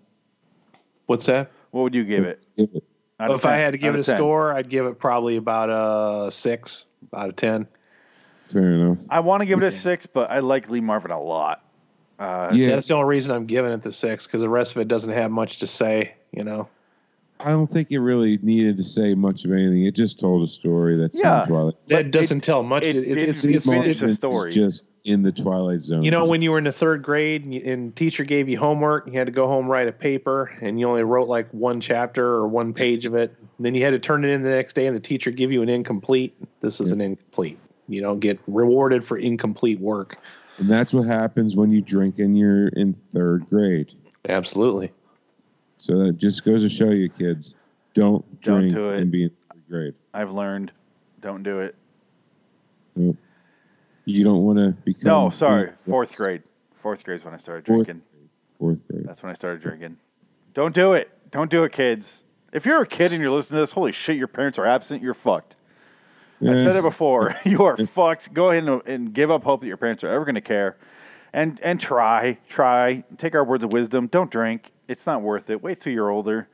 [1.06, 1.50] What's that?
[1.72, 2.42] What would you give it?
[2.56, 2.84] give it.
[3.20, 4.16] Out of if I had to give it a 10.
[4.16, 7.66] score, I'd give it probably about a six out of ten.
[8.50, 8.98] Fair enough.
[9.08, 11.64] I want to give it a six, but I like Lee Marvin a lot.
[12.18, 12.70] Uh, Yeah.
[12.70, 15.12] That's the only reason I'm giving it the six because the rest of it doesn't
[15.12, 16.14] have much to say.
[16.32, 16.68] You know.
[17.40, 19.84] I don't think it really needed to say much of anything.
[19.84, 21.42] It just told a story that's Yeah.
[21.42, 21.74] in Twilight.
[21.88, 22.84] That doesn't tell much.
[22.84, 24.50] it It- it's, didn't it's, it's, finish the it's- story.
[24.52, 26.02] Just in the Twilight Zone.
[26.02, 28.56] You know, when you were in the third grade and, you, and teacher gave you
[28.58, 31.80] homework, you had to go home write a paper, and you only wrote like one
[31.80, 33.34] chapter or one page of it.
[33.58, 35.52] And then you had to turn it in the next day, and the teacher give
[35.52, 36.34] you an incomplete.
[36.62, 37.58] This is an incomplete.
[37.88, 40.16] You don't get rewarded for incomplete work.
[40.58, 43.90] and that's what happens when you drink and you're in third grade.
[44.28, 44.92] Absolutely.
[45.84, 47.56] So that just goes to show you, kids,
[47.92, 49.00] don't Don't drink do it.
[49.02, 49.94] and be in third grade.
[50.14, 50.72] I've learned.
[51.20, 51.74] Don't do it.
[52.96, 53.16] Nope.
[54.06, 55.02] You don't want to become.
[55.04, 55.72] No, sorry.
[55.86, 56.42] Fourth grade.
[56.80, 58.02] Fourth grade is when I started Fourth drinking.
[58.58, 59.04] Fourth grade.
[59.06, 59.98] That's when I started drinking.
[60.54, 61.10] Don't do it.
[61.30, 62.24] Don't do it, kids.
[62.50, 65.02] If you're a kid and you're listening to this, holy shit, your parents are absent.
[65.02, 65.54] You're fucked.
[66.40, 66.64] I Eh.
[66.64, 67.34] said it before.
[67.44, 68.32] you are fucked.
[68.32, 70.76] Go ahead and, and give up hope that your parents are ever going to care.
[71.34, 73.02] And and try, try.
[73.18, 74.06] Take our words of wisdom.
[74.06, 74.70] Don't drink.
[74.86, 75.60] It's not worth it.
[75.64, 76.48] Wait till you're older.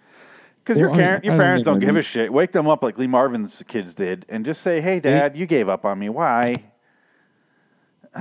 [0.64, 2.32] Because your, Well, I- parent, your I don't parents don't give a shit.
[2.32, 5.68] Wake them up like Lee Marvin's kids did, and just say, "Hey, Dad, you gave
[5.68, 6.08] up on me.
[6.08, 6.54] Why?"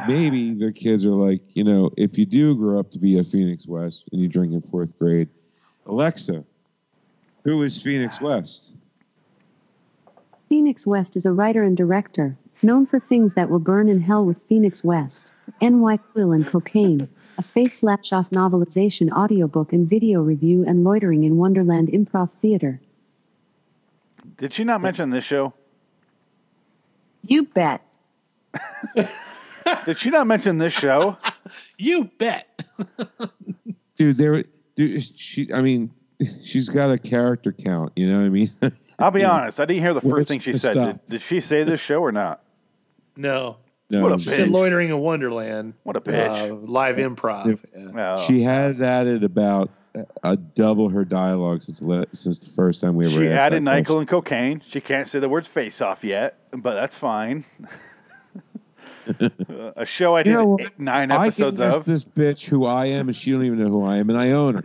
[0.08, 3.24] maybe their kids are like, you know, if you do grow up to be a
[3.24, 5.28] Phoenix West and you drink in fourth grade,
[5.88, 6.44] Alexa,
[7.44, 8.70] who is Phoenix West?
[10.48, 14.26] Phoenix West is a writer and director, known for things that will burn in hell
[14.26, 17.08] with Phoenix West, NY Quill and Cocaine,
[17.38, 22.82] a face slash off novelization audiobook and video review, and Loitering in Wonderland Improv Theater.
[24.38, 25.54] Did she not mention this show?
[27.24, 27.82] You bet.
[29.86, 31.18] Did she not mention this show?
[31.80, 32.48] You bet.
[33.98, 34.44] Dude, there,
[34.76, 35.90] dude, she, I mean,
[36.44, 38.52] she's got a character count, you know what I mean?
[39.00, 39.32] I'll be Yeah.
[39.42, 39.60] honest.
[39.60, 40.74] I didn't hear the first let's- thing she said.
[40.76, 42.44] Did, did she say this show or not?
[43.20, 43.58] No.
[43.92, 44.52] No, What a She said bitch.
[44.52, 45.74] loitering in Wonderland.
[45.84, 46.52] What a bitch.
[46.52, 47.60] Uh, live improv.
[47.76, 48.16] Yeah.
[48.18, 49.70] She has added about
[50.24, 53.66] a double her dialogue since le- since the first time we ever She asked added
[53.66, 54.62] that NyQuil and cocaine.
[54.66, 57.44] She can't say the words face off yet, but that's fine.
[59.76, 61.86] a show I You did know eight- nine I episodes can of.
[61.86, 64.32] this bitch who I am, and she don't even know who I am, and I
[64.32, 64.64] own her.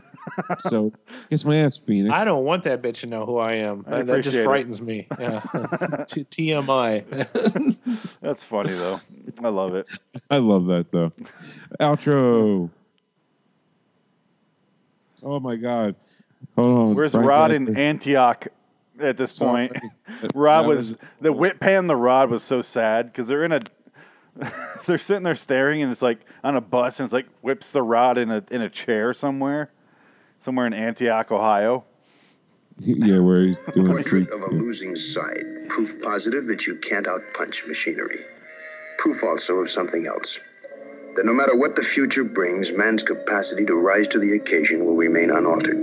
[0.60, 0.92] So
[1.30, 2.14] kiss my ass, Phoenix.
[2.14, 3.84] I don't want that bitch to know who I am.
[3.86, 4.44] I That, that just appreciate it.
[4.44, 5.06] frightens me.
[5.18, 5.40] Yeah.
[6.08, 8.06] T- TMI.
[8.22, 9.00] That's funny though.
[9.42, 9.86] I love it.
[10.30, 11.12] I love that though.
[11.80, 12.70] Outro.
[15.22, 15.94] Oh my god.
[16.56, 16.94] Hold on.
[16.94, 17.70] Where's Frank Rod Edgar.
[17.72, 18.48] in Antioch
[19.00, 19.68] at this Sorry.
[19.68, 19.82] point?
[20.34, 23.52] Rod that was, was- the whip pan the Rod was so sad because they're in
[23.52, 23.60] a
[24.86, 27.82] they're sitting there staring and it's like on a bus and it's like whips the
[27.82, 29.70] Rod in a in a chair somewhere
[30.44, 31.84] somewhere in Antioch, Ohio.
[32.78, 35.44] Yeah, where he's doing Portrait of a losing side.
[35.68, 38.18] Proof positive that you can't outpunch machinery.
[38.98, 40.40] Proof also of something else.
[41.14, 44.96] That no matter what the future brings, man's capacity to rise to the occasion will
[44.96, 45.78] remain unaltered.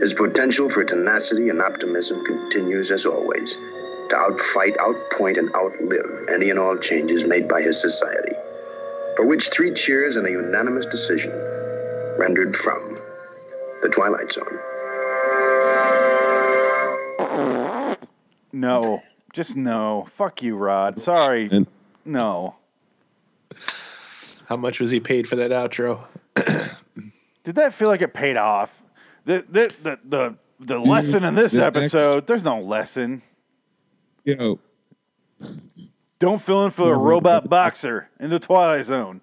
[0.00, 3.54] His potential for tenacity and optimism continues as always
[4.10, 8.36] to outfight, outpoint, and outlive any and all changes made by his society.
[9.16, 11.32] For which three cheers and a unanimous decision
[12.20, 12.98] rendered from
[13.82, 14.58] the Twilight Zone.
[18.52, 19.02] No,
[19.32, 20.08] just no.
[20.16, 21.00] Fuck you, Rod.
[21.00, 21.48] Sorry.
[21.50, 21.66] And-
[22.04, 22.56] no.
[24.46, 26.06] How much was he paid for that outro?
[27.44, 28.82] Did that feel like it paid off?
[29.26, 30.90] The the the the, the mm-hmm.
[30.90, 33.22] lesson in this the next- episode, there's no lesson.
[34.24, 34.58] Yo,
[36.18, 39.20] Don't fill in for a robot boxer in the Twilight Zone.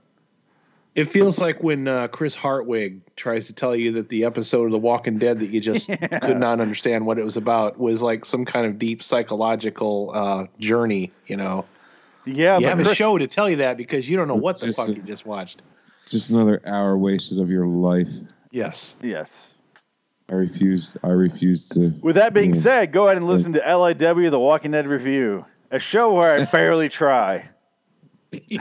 [0.96, 4.72] It feels like when uh, Chris Hardwick tries to tell you that the episode of
[4.72, 5.88] The Walking Dead that you just
[6.22, 10.46] could not understand what it was about was like some kind of deep psychological uh,
[10.60, 11.12] journey.
[11.28, 11.66] You know,
[12.26, 14.60] Yeah, you but have a show to tell you that because you don't know what
[14.62, 15.62] the fuck a- you just watched.
[16.08, 18.08] just another hour wasted of your life.
[18.52, 18.96] Yes.
[19.02, 19.52] Yes.
[20.30, 20.96] I refuse.
[21.04, 21.94] I refuse to.
[22.02, 22.56] With that being Mm.
[22.56, 26.46] said, go ahead and listen to LIW The Walking Dead Review, a show where I
[26.46, 27.50] barely try.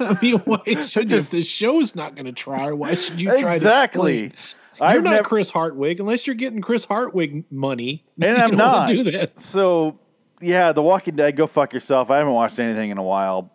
[0.00, 1.16] I mean, why should you?
[1.16, 4.20] If the show's not going to try, why should you try Exactly.
[4.22, 4.32] You're
[4.80, 8.04] I've not never- Chris Hardwick unless you're getting Chris Hardwick money.
[8.22, 8.88] And I'm not.
[8.88, 9.38] do that.
[9.38, 9.98] So,
[10.40, 12.10] yeah, The Walking Dead, go fuck yourself.
[12.10, 13.50] I haven't watched anything in a while.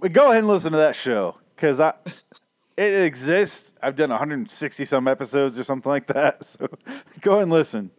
[0.00, 1.94] But go ahead and listen to that show because I.
[2.74, 3.74] It exists.
[3.82, 6.42] I've done 160 some episodes or something like that.
[6.58, 6.68] So
[7.20, 7.90] go ahead and listen.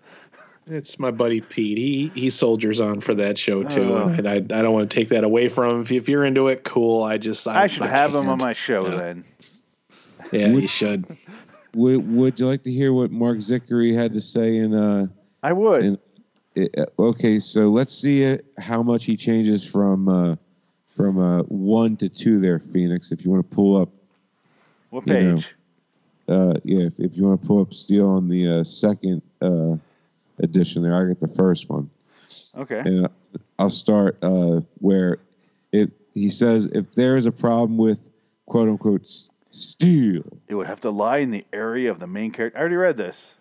[0.67, 1.77] It's my buddy Pete.
[1.77, 4.07] He he soldiers on for that show too, Oh.
[4.07, 5.81] and I, I I don't want to take that away from him.
[5.81, 7.03] If, if you're into it, cool.
[7.03, 8.95] I just I, I should have him on my show Yeah.
[8.95, 9.23] then.
[10.31, 11.05] Yeah, you should.
[11.75, 14.73] Would Would you like to hear what Marc Zicree had to say in?
[14.73, 15.07] Uh,
[15.41, 15.83] I would.
[15.83, 15.99] in
[16.77, 20.35] uh, okay, so let's see uh, how much he changes from uh,
[20.95, 23.11] from uh, one to two there, Phoenix.
[23.11, 23.89] If you want to pull up,
[24.91, 25.55] What you know, page?
[26.29, 29.75] uh, yeah, if, if you want to pull up Steel on the uh, second uh,
[30.39, 31.89] edition, there, I got the first one.
[32.57, 32.79] Okay.
[32.79, 33.07] And
[33.59, 35.19] I'll start uh, where
[35.71, 37.99] it he says if there is a problem with
[38.45, 39.07] quote unquote
[39.51, 40.23] steel.
[40.47, 42.57] It would have to lie in the area of the main character.
[42.57, 43.35] I already read this.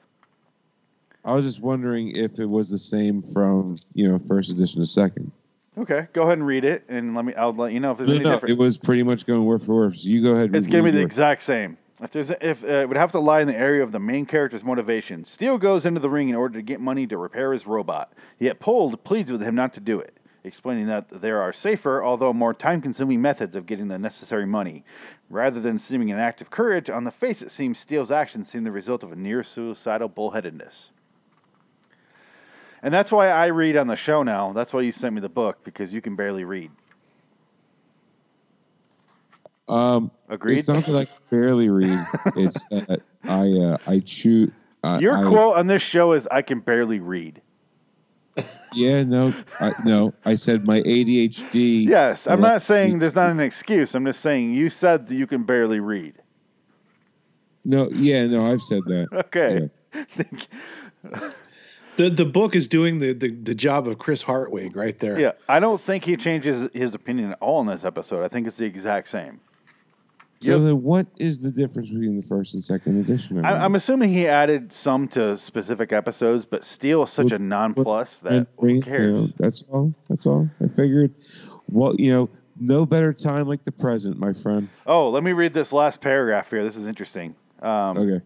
[1.25, 4.87] I was just wondering if it was the same from you know first edition to
[4.87, 5.31] second.
[5.79, 7.35] Okay, go ahead and read it, and let me.
[7.35, 8.53] I'll let you know if there's No, any no, different.
[8.53, 9.99] it was pretty much going word for word.
[9.99, 10.47] So you go ahead.
[10.47, 11.79] and It's to be the exact same.
[12.03, 14.27] If there's if uh, it would have to lie in the area of the main
[14.27, 15.25] character's motivation.
[15.25, 18.13] Steel goes into the ring in order to get money to repair his robot.
[18.41, 22.33] Yet Pole pleads with him not to do it, explaining that there are safer, although
[22.33, 24.85] more time-consuming methods of getting the necessary money.
[25.31, 28.65] Rather than seeming an act of courage, on the face it seems Steel's actions seem
[28.65, 30.91] the result of a near-suicidal bullheadedness.
[32.83, 34.53] And that's why I read on the show now.
[34.53, 36.73] That's why you sent me the book because you can barely read.
[39.69, 40.59] Um, Agreed?
[40.59, 42.07] It's not that I can barely read.
[42.37, 44.51] it's that I uh, I choose.
[44.83, 47.41] Uh, Your I, quote on this show is "I can barely read."
[48.75, 50.15] Yeah, no, I, no.
[50.25, 51.87] I said my ADHD.
[51.87, 53.95] Yes, I'm not saying there's not an excuse.
[53.95, 56.15] I'm just saying you said that you can barely read.
[57.65, 58.47] No, yeah, no.
[58.47, 59.09] I've said that.
[59.13, 59.71] Okay.
[61.97, 65.21] The the book is doing the, the, the job of Chris Hardwick right there.
[65.21, 68.25] Yeah, I don't think he changes his opinion at all in this episode.
[68.25, 69.41] I think it's the exact same.
[70.43, 73.45] So then, what is the difference between the first and second edition?
[73.45, 78.19] I, I'm assuming he added some to specific episodes, but Steel is such a non-plus
[78.21, 79.33] that who bring it cares?
[79.39, 79.95] That's all.
[80.09, 80.49] That's all.
[80.63, 81.15] I figured.
[81.69, 82.29] Well, you know,
[82.61, 84.69] no better time like the present, my friend.
[84.87, 86.65] Oh, let me read this last paragraph here.
[86.65, 87.35] This is interesting.
[87.61, 88.25] Um, Okay.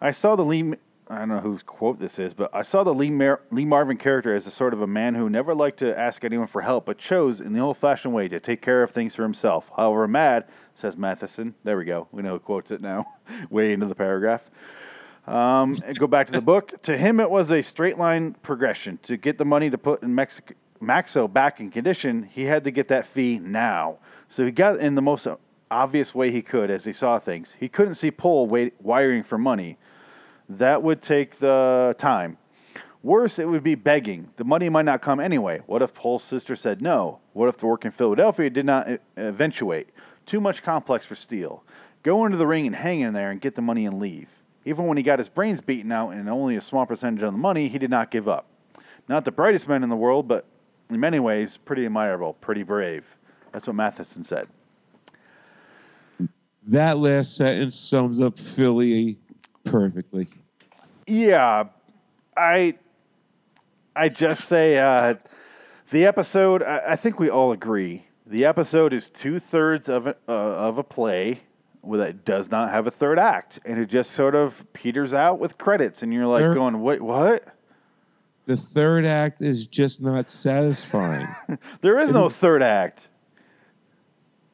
[0.00, 0.76] I saw the.
[1.10, 3.96] I don't know whose quote this is, but I saw the Lee, Mar- Lee Marvin
[3.96, 6.86] character as a sort of a man who never liked to ask anyone for help,
[6.86, 9.68] but chose, in the old-fashioned way, to take care of things for himself.
[9.76, 10.44] However, mad
[10.76, 11.56] says Matheson.
[11.64, 12.06] There we go.
[12.12, 13.06] We know who quotes it now.
[13.50, 14.42] Way into the paragraph.
[15.26, 16.80] Um, go back to the book.
[16.82, 19.00] To him, it was a straight line progression.
[19.02, 22.70] To get the money to put in Mexico, Maxo back in condition, he had to
[22.70, 23.98] get that fee now.
[24.28, 25.26] So he got in the most
[25.72, 27.56] obvious way he could as he saw things.
[27.58, 29.76] He couldn't see Pole wait, wiring for money.
[30.50, 32.36] That would take the time.
[33.04, 34.30] Worse, it would be begging.
[34.36, 35.60] The money might not come anyway.
[35.66, 37.20] What if Pole's sister said no?
[37.34, 39.90] What if the work in Philadelphia did not eventuate?
[40.26, 41.62] Too much complex for Steel.
[42.02, 44.28] Go into the ring and hang in there and get the money and leave.
[44.64, 47.38] Even when he got his brains beaten out and only a small percentage of the
[47.38, 48.46] money, he did not give up.
[49.08, 50.46] Not the brightest man in the world, but
[50.90, 53.04] in many ways, pretty admirable, pretty brave.
[53.52, 54.48] That's what Matheson said.
[56.66, 59.16] That last sentence sums up Philly
[59.64, 60.28] perfectly.
[61.10, 61.64] Yeah,
[62.36, 62.76] I
[63.96, 65.16] I just say uh,
[65.90, 66.62] the episode.
[66.62, 70.78] I, I think we all agree the episode is two thirds of a, uh, of
[70.78, 71.40] a play
[71.82, 75.58] that does not have a third act, and it just sort of peters out with
[75.58, 77.44] credits, and you're like There- going, "Wait, what?"
[78.46, 81.28] The third act is just not satisfying.
[81.80, 83.08] There is no third act.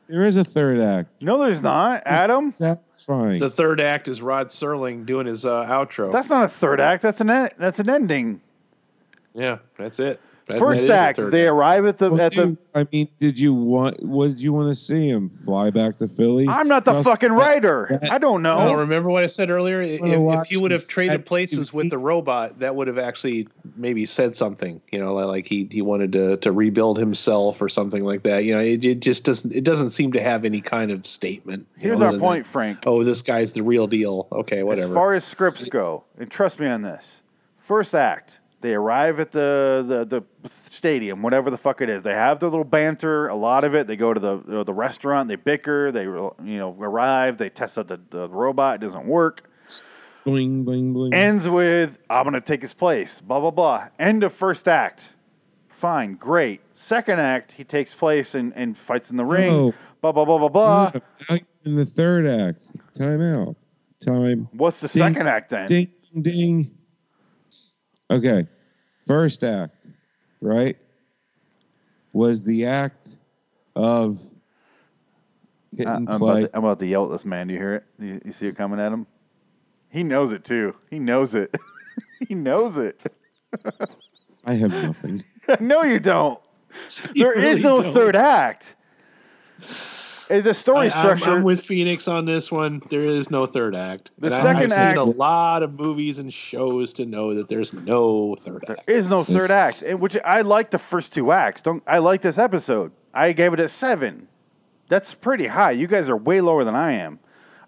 [0.09, 1.11] There is a third act.
[1.23, 2.55] No, there's not, Adam.
[2.55, 3.39] Satisfying.
[3.41, 6.13] The third act is Rod Serling doing his uh, outro.
[6.13, 7.03] That's not a third act.
[7.03, 8.41] That's an en- that's an ending.
[9.35, 10.21] yeah, that's it.
[10.49, 12.47] That- First that is the act, they arrive at the Well, at the.
[12.47, 14.01] dude, I mean, did you want?
[14.01, 16.47] What did you want to see him fly back to Philly?
[16.49, 17.89] I'm not the Plus, fucking writer.
[17.91, 18.55] that- I don't know.
[18.55, 19.81] Well, remember what I said earlier?
[19.83, 22.99] If, wanna if watch he would have traded places with the robot, that would have
[22.99, 24.81] actually maybe said something.
[24.93, 28.45] You know, like he he wanted to to rebuild himself or something like that.
[28.45, 31.67] You know, it, it just doesn't it doesn't seem to have any kind of statement.
[31.77, 32.79] Here's know, our point, than, Frank.
[32.87, 34.29] Oh, this guy's the real deal.
[34.31, 34.93] Okay, whatever.
[34.93, 37.23] As far as scripts go, and trust me on this,
[37.59, 42.03] first act, they arrive at the, the, the stadium, whatever the fuck it is.
[42.03, 43.87] They have their little banter, a lot of it.
[43.87, 47.79] They go to the uh, the restaurant, they bicker, they you know arrive, they test
[47.79, 49.49] out the, the robot, it doesn't work.
[50.25, 51.15] Bling bling bling.
[51.15, 53.87] Ends with I'm gonna take his place, blah blah blah.
[54.01, 55.11] End of first act.
[55.69, 56.61] Fine, great.
[56.73, 59.75] Second act, he takes place and, and fights in the ring, No.
[60.01, 60.93] blah blah blah blah blah.
[61.65, 62.67] In the third act,
[62.99, 63.55] time out.
[64.05, 64.49] Time.
[64.53, 65.69] What's the Ding, second act then?
[65.69, 66.73] Ding ding.
[68.11, 68.47] Okay,
[69.07, 69.87] first act,
[70.41, 70.77] right?
[72.13, 73.11] Was the act
[73.75, 74.19] of
[75.77, 76.41] hit I- and I'm, play.
[76.41, 77.49] about to, I'm about to yell at this man.
[77.49, 77.85] Do you hear it?
[77.99, 79.07] You, you see it coming at him?
[79.91, 80.75] He knows it too.
[80.91, 81.55] He knows it.
[82.29, 83.01] he knows it.
[84.45, 85.25] I have nothing.
[85.61, 86.41] no, you don't.
[87.15, 87.95] There is really no don't.
[87.95, 88.75] third act.
[90.29, 91.37] It's a story I, I'm, structure.
[91.37, 92.83] I'm with Phoenix on this one.
[92.91, 94.11] There is no third act.
[94.19, 97.35] The And I- second I've act- seen a lot of movies and shows to know
[97.35, 98.91] that there's no third there act.
[98.91, 101.63] is no third act, which I like the first two acts.
[101.63, 102.93] Don't I like this episode?
[103.15, 104.29] I gave it a seven.
[104.89, 105.73] That's pretty high.
[105.73, 107.19] You guys are way lower than I am.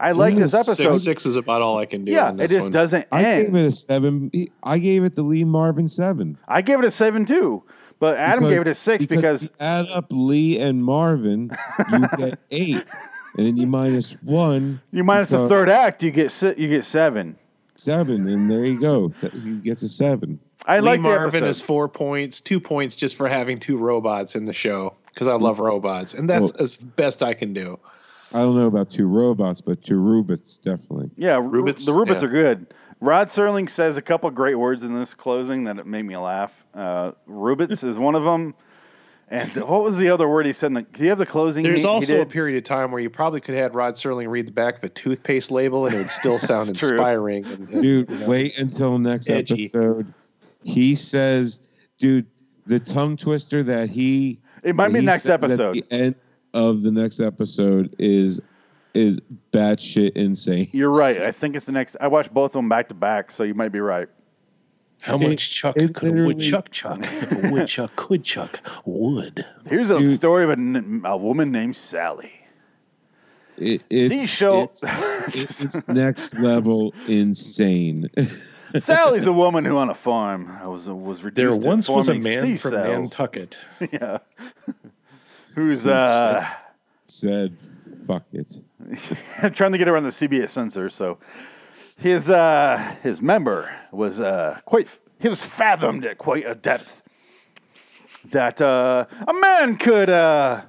[0.01, 0.93] I like this mm, episode.
[0.93, 2.13] Six, six is about all I can do.
[2.13, 2.71] yeah, on it just one.
[2.71, 4.31] doesn't I gave it a seven.
[4.63, 6.39] I gave it the Lee Marvin seven.
[6.47, 7.65] I gave it a seven too,
[7.99, 11.51] but Adam Because- gave it a six because, if you add up Lee and Marvin,
[11.93, 12.85] you get eight,
[13.37, 14.81] and then you minus one.
[14.93, 17.37] you minus the third act, you get si- you get seven.
[17.77, 19.11] seven, and there you go.
[19.15, 20.39] Se- He gets a seven.
[20.67, 21.49] I Lee like the Marvin episode.
[21.51, 25.33] is four points, two points just for having two robots in the show because I
[25.33, 25.41] mm.
[25.43, 27.79] love robots, and that's Well- as best I can do.
[28.35, 31.11] I don't know about two robots, but two Rubits definitely.
[31.17, 32.29] Yeah, Rubits, the Rubits yeah.
[32.29, 32.67] are good.
[33.01, 36.53] Rod Serling says a couple great words in this closing that it made me laugh.
[36.75, 38.55] Uh, Rubits is one of them.
[39.31, 40.69] And what was the other word he said?
[40.69, 41.63] In the, do you have the closing?
[41.63, 44.29] There's he, he also a period of time where you probably could have Rod Serling
[44.29, 47.45] read the back of a toothpaste label and it would still sound inspiring.
[47.45, 49.67] And, and, Dude, you know, wait until next edgy.
[49.67, 50.15] episode.
[50.63, 51.61] He says,
[51.99, 52.27] dude,
[52.67, 54.41] the tongue twister that he.
[54.63, 55.75] It might be next episode.
[55.75, 56.15] the end-
[56.55, 58.41] of the next episode is
[58.95, 59.21] is
[59.53, 60.69] batshit insane.
[60.73, 61.21] You're right.
[61.23, 61.97] I think it's the next.
[62.01, 64.09] I watched both of them back to back, so you might be right.
[65.01, 66.99] How much chuck it could a literally- woodchuck chuck?
[67.03, 69.47] If a woodchuck could chuck wood.
[69.67, 70.17] Here's a Dude.
[70.17, 72.33] story of a woman named Sally.
[73.57, 74.73] It, it's, Seashell.
[75.35, 78.09] It's, it's next level insane.
[78.77, 81.37] Sally's a woman who, on a farm, was was reduced.
[81.37, 82.87] There to once was a man from cells.
[82.87, 83.59] Nantucket.
[83.93, 84.19] yeah.
[85.55, 86.47] Who's uh
[87.07, 87.57] Said,
[88.07, 88.59] fuck it.
[89.55, 91.19] trying to get around the CBS censor, so
[91.99, 94.89] his uh his member was uh quite
[95.19, 97.03] he was fathomed at quite a depth
[98.27, 100.63] that uh a man could uh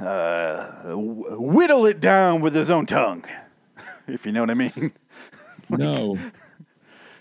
[0.00, 3.24] uh whittle it down with his own tongue
[4.08, 4.92] if you know what I mean.
[5.70, 6.16] No.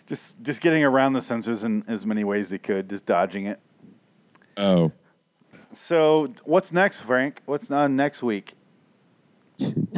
[0.06, 3.60] just just getting around the censors in as many ways he could, just dodging it.
[4.56, 4.94] Oh.
[5.74, 7.42] So what's next, Frank?
[7.46, 8.54] What's on next week?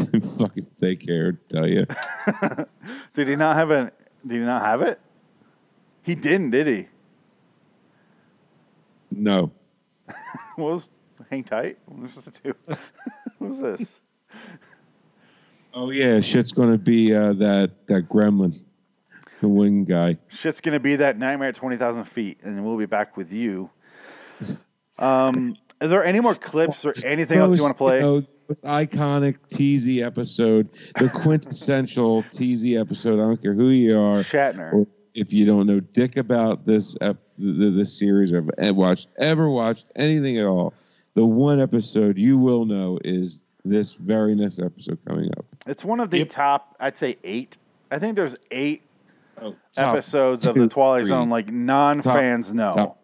[0.37, 1.85] fucking take care, tell you.
[3.13, 3.91] Did he not have a?
[4.25, 4.99] Did he not have it?
[6.03, 6.87] He didn't, did he?
[9.11, 9.51] No.
[10.55, 10.87] What was
[11.29, 11.77] hang tight?
[11.85, 12.53] What was this do?
[12.65, 13.95] what was this?
[15.73, 18.59] Oh yeah, shit's gonna be uh, that that gremlin,
[19.39, 20.17] the wing guy.
[20.27, 23.69] Shit's gonna be that nightmare at twenty thousand feet, and we'll be back with you.
[24.97, 27.99] Um, is there any more clips or anything else you want to play?
[28.01, 30.69] know, this iconic TZ episode,
[30.99, 33.15] the quintessential TZ episode.
[33.19, 34.85] I don't care who you are, Shatner.
[35.13, 39.49] if you don't know dick about this ep- the, this series or have watched ever
[39.49, 40.73] watched anything at all,
[41.15, 45.45] the one episode you will know is this very next episode coming up.
[45.65, 47.57] It's one of the top, I'd say eight.
[47.91, 48.83] I think there's eight
[49.41, 51.09] Oh, top episodes of the Twilight three.
[51.09, 52.75] Zone like non-fans know.
[52.75, 52.98] Top,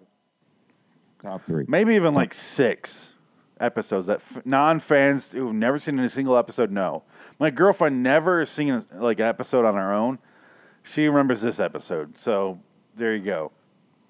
[1.25, 1.65] top three.
[1.67, 3.13] Maybe even like six
[3.59, 7.03] episodes that f- non-fans who've never seen a single episode know.
[7.39, 10.19] My girlfriend never seen like an episode on her own.
[10.83, 12.59] She remembers this episode, so
[12.95, 13.51] there you go.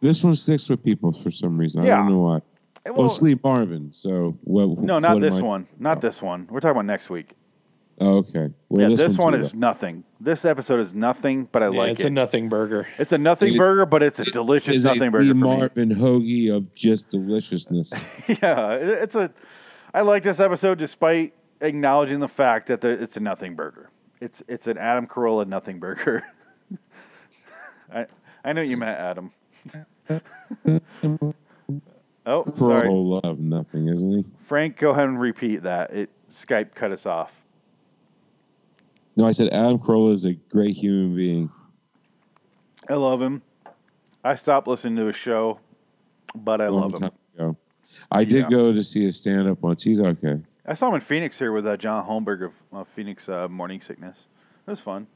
[0.01, 1.84] This one sticks with people for some reason.
[1.84, 2.38] I don't know why.
[2.86, 3.89] It oh, Well, Sleep Marvin.
[3.91, 4.78] So what?
[4.80, 5.68] No, not am this I- one.
[5.80, 6.01] Not oh.
[6.01, 6.47] this one.
[6.49, 7.32] We're talking about next week.
[8.00, 8.50] Oh, okay.
[8.68, 9.60] Well, yeah, this, one is though.
[9.60, 10.04] nothing.
[10.20, 12.08] This episode is nothing, but I Yeah, like it's it.
[12.08, 12.88] a nothing burger.
[12.98, 15.36] it's a nothing It- burger, but it's a delicious Is nothing a burger Lee for
[15.36, 15.41] me.
[15.58, 17.93] Marvin hoagie of just deliciousness.
[18.28, 19.32] yeah, it's a.
[19.93, 23.89] I like this episode despite acknowledging the fact that there, it's a nothing burger.
[24.20, 26.26] It's it's an Adam Carolla nothing burger.
[27.93, 28.08] I
[28.43, 29.32] I know you meant Adam.
[32.26, 34.26] oh, sorry, Pro love nothing, isn't he?
[34.46, 34.78] Frank.
[34.78, 35.93] Go ahead and repeat that.
[35.93, 37.32] It Skype cut us off.
[39.16, 41.49] No, I said Adam Carolla is a great human being.
[42.89, 43.41] I love him.
[44.24, 45.59] I stopped listening to his show,
[46.36, 47.11] but I long love him.
[47.36, 47.57] ago.
[48.11, 49.84] I did go to see his stand up once.
[49.84, 50.41] He's okay.
[50.66, 53.82] I saw him in Phoenix here with uh, John Holmberg of uh, Phoenix uh, Morning
[53.82, 54.18] Sickness.
[54.68, 55.07] It was fun.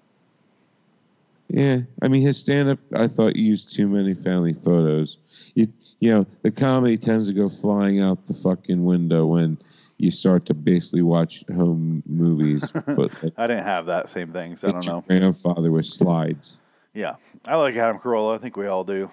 [1.47, 2.79] Yeah, I mean his stand up.
[2.93, 5.17] I thought used too many family photos.
[5.55, 5.67] You,
[5.99, 9.57] you know, the comedy tends to go flying out the fucking window when
[9.99, 12.71] you start to basically watch home movies.
[12.85, 15.03] But I didn't have that same thing, so I don't know.
[15.07, 16.59] grandfather with slides.
[16.93, 18.35] Yeah, I like Adam Carolla.
[18.35, 19.11] I think we all do.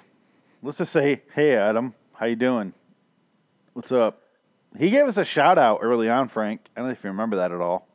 [0.63, 2.73] Let's just say, hey, Adam, how you doing?
[3.75, 4.23] What's up?
[4.79, 6.61] He gave us a shout out early on, Frank.
[6.77, 7.87] I don't know if you remember that at all.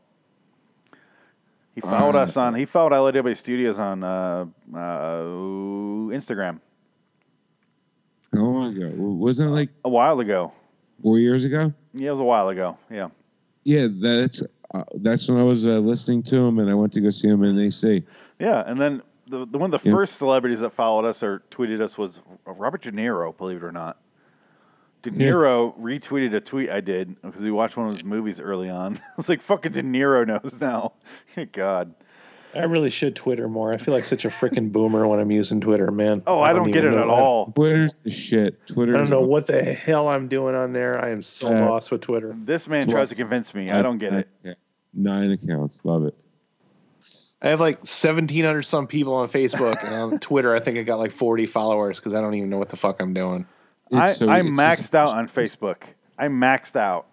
[1.74, 2.56] He followed Uh, us on.
[2.56, 4.78] He followed LIW Studios on uh, uh,
[6.12, 6.60] Instagram
[8.34, 8.98] Oh my god!
[8.98, 10.54] Wasn't it like a while ago.
[11.02, 11.74] Four years ago?
[11.94, 12.78] Yeah, it was a while ago.
[12.90, 13.10] Yeah.
[13.64, 14.42] Yeah, that's
[14.74, 17.28] uh, that's when I was uh, listening to him, and I went to go see
[17.28, 18.04] him in AC.
[18.40, 19.94] Yeah, and then the, the one of the Yeah.
[19.96, 23.36] first celebrities that followed us or tweeted us was Robert De Niro.
[23.38, 24.00] Believe it or not,
[25.04, 25.28] De Yeah.
[25.32, 28.98] Niro retweeted a tweet I did because we watched one of his movies early on.
[29.08, 30.94] I was like, "Fucking De Niro knows now."
[31.52, 31.94] God.
[32.54, 33.74] I really should Twitter more.
[33.74, 36.22] I feel like such a freaking boomer when I'm using Twitter, man.
[36.28, 37.48] Oh, I don't get it at all.
[37.54, 38.66] Twitter's the shit.
[38.68, 38.96] Twitter.
[38.96, 41.04] I don't know what the hell I'm doing on there.
[41.04, 42.36] I am so Uh, lost with Twitter.
[42.46, 43.72] This man tries to convince me.
[43.72, 44.58] I don't get it.
[44.94, 45.80] Nine accounts.
[45.86, 46.16] Love it.
[47.42, 51.00] I have like 1,700 some people on Facebook, and on Twitter, I think I got
[51.00, 53.48] like 40 followers because I don't even know what the fuck I'm doing.
[53.94, 55.78] I, It's so- I'm maxed just- out on Facebook.
[56.20, 57.08] I'm maxed out.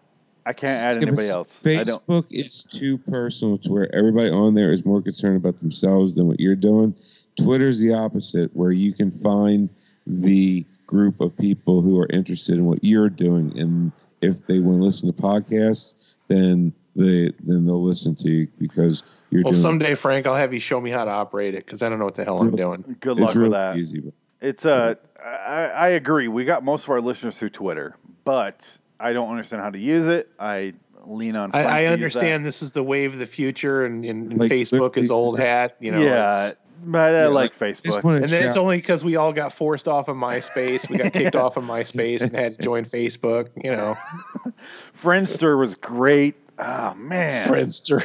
[0.49, 1.61] I can't add Yeah, but anybody else.
[1.67, 2.07] I don't.
[2.07, 6.27] Facebook is too personal to where everybody on there is more concerned about themselves than
[6.27, 6.95] what you're doing.
[7.37, 9.69] Twitter's the opposite, where you can find
[10.07, 13.93] the group of people who are interested in what you're doing, and
[14.23, 15.97] if they want to listen to podcasts,
[16.29, 19.45] then they then they'll listen to you because you're doing.
[19.45, 19.63] Well, doing.
[19.63, 22.07] someday, Frank, I'll have you show me how to operate it because I don't know
[22.07, 22.97] what the hell I'm doing.
[23.01, 23.77] Good it's luck really with that.
[23.77, 26.27] Easy, but It's uh, I, I agree.
[26.27, 30.07] We got most of our listeners through Twitter, but I don't understand how to use
[30.07, 30.29] it.
[30.39, 30.75] I
[31.07, 31.53] lean on.
[31.55, 34.41] I, I to use understand this is the wave of the future, and, and, and
[34.41, 35.77] Like, Facebook is old hat.
[35.81, 38.05] You know, yeah, it's- but I Yeah, like like, Facebook.
[38.17, 40.89] and then it's only because we all got forced off of MySpace.
[40.89, 43.49] We got kicked off of MySpace and had to join Facebook.
[43.65, 43.97] You know,
[45.01, 46.35] Friendster was great.
[46.59, 48.05] Oh man, Friendster.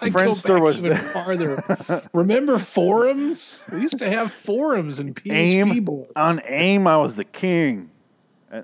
[0.00, 2.08] I go Friendster back was even the- farther.
[2.12, 3.62] Remember forums?
[3.70, 6.12] We used to have forums and PHP AIM boards.
[6.16, 6.86] on AIM.
[6.86, 7.90] I was the king.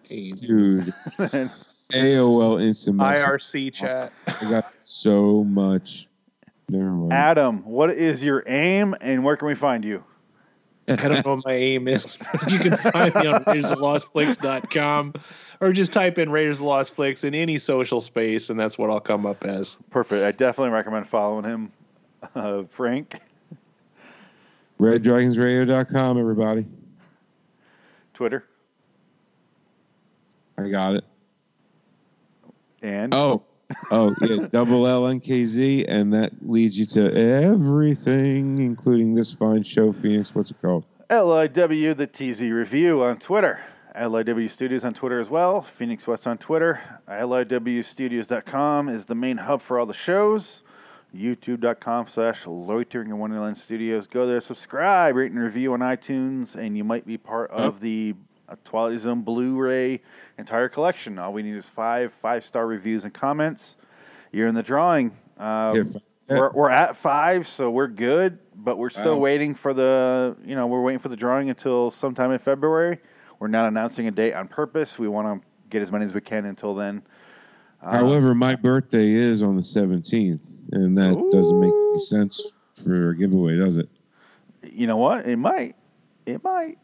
[0.09, 0.95] Dude,
[1.93, 3.29] AOL Instant Messenger.
[3.29, 4.13] IRC chat.
[4.27, 6.09] I got so much.
[6.69, 7.13] Never mind.
[7.13, 10.03] Adam, what is your aim, and where can we find you?
[10.89, 12.19] I don't know what my aim is.
[12.49, 15.15] you can find me on RaidersOfLostFlicks.com
[15.61, 18.91] or just type in Raiders of Lost Flicks in any social space, and that's what
[18.91, 19.79] I'll come up as.
[19.91, 20.23] Perfect.
[20.23, 21.73] I definitely recommend following him,
[22.35, 23.21] uh, Frank.
[24.81, 26.67] RedDragonsRadio.com, everybody.
[28.13, 28.45] Twitter
[30.59, 31.05] I got it.
[32.83, 33.43] and Oh,
[33.91, 39.33] oh yeah, double L N K Z, and that leads you to everything, including this
[39.33, 40.35] fine show, Phoenix.
[40.35, 40.85] What's it called?
[41.11, 43.61] LIW the TZ Review on Twitter.
[43.95, 45.63] LIW Studios on Twitter as well.
[45.63, 46.81] Phoenix West on Twitter.
[47.07, 50.63] L I W LIWstudios.com is the main hub for all the shows.
[51.15, 54.09] YouTube.com slash Loitering in Wonderland Studios.
[54.09, 58.15] Go there, subscribe, rate and review on iTunes, and you might be part of the
[58.49, 60.01] uh, Twilight Zone Blu-ray
[60.39, 61.19] entire collection.
[61.19, 63.77] All we need is five five-star reviews and comments.
[64.33, 65.17] You're in the drawing.
[65.39, 65.93] Um,
[66.29, 69.21] we're, we're at five, so we're good, but we're still Wow.
[69.23, 72.99] waiting for the, you know, we're waiting for the drawing until sometime in February.
[73.39, 74.99] We're not announcing a date on purpose.
[74.99, 77.03] We want to get as many as we can until then.
[77.83, 83.11] Uh, However, my birthday is on the 17th, and that doesn't make any sense for
[83.11, 83.89] a giveaway, does it?
[84.63, 85.27] you know what?
[85.29, 85.77] It might.
[86.25, 86.79] It might.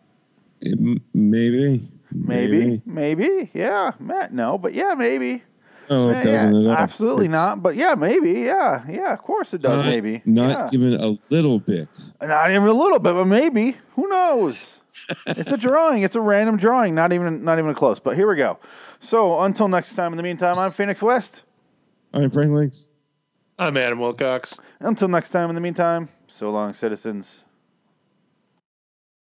[0.61, 1.83] It maybe.
[2.13, 2.83] Maybe.
[2.85, 3.51] Maybe.
[3.55, 3.93] Yeah.
[3.99, 5.43] Matt, no, but yeah, maybe.
[5.89, 6.83] No, Yeah, it doesn't yeah, at all.
[6.83, 7.63] Absolutely It's not.
[7.63, 8.33] But yeah, maybe.
[8.33, 8.85] Yeah.
[8.89, 9.13] Yeah.
[9.13, 9.85] Of course it does.
[9.85, 10.23] Not, maybe.
[10.25, 10.79] Not yeah.
[10.81, 11.89] even a little bit.
[12.21, 13.77] Not even a little bit, but maybe.
[13.97, 14.81] Who knows?
[15.27, 16.03] it's a drawing.
[16.03, 16.95] It's a random drawing.
[16.95, 17.99] Not even not even close.
[17.99, 18.59] But here we go.
[19.01, 20.13] So until next time.
[20.13, 21.43] In the meantime, I'm Phoenix West.
[22.13, 22.87] I'm Frank Links.
[23.59, 24.57] I'm Adam Wilcox.
[24.79, 25.49] Until next time.
[25.49, 27.45] In the meantime, so long, citizens.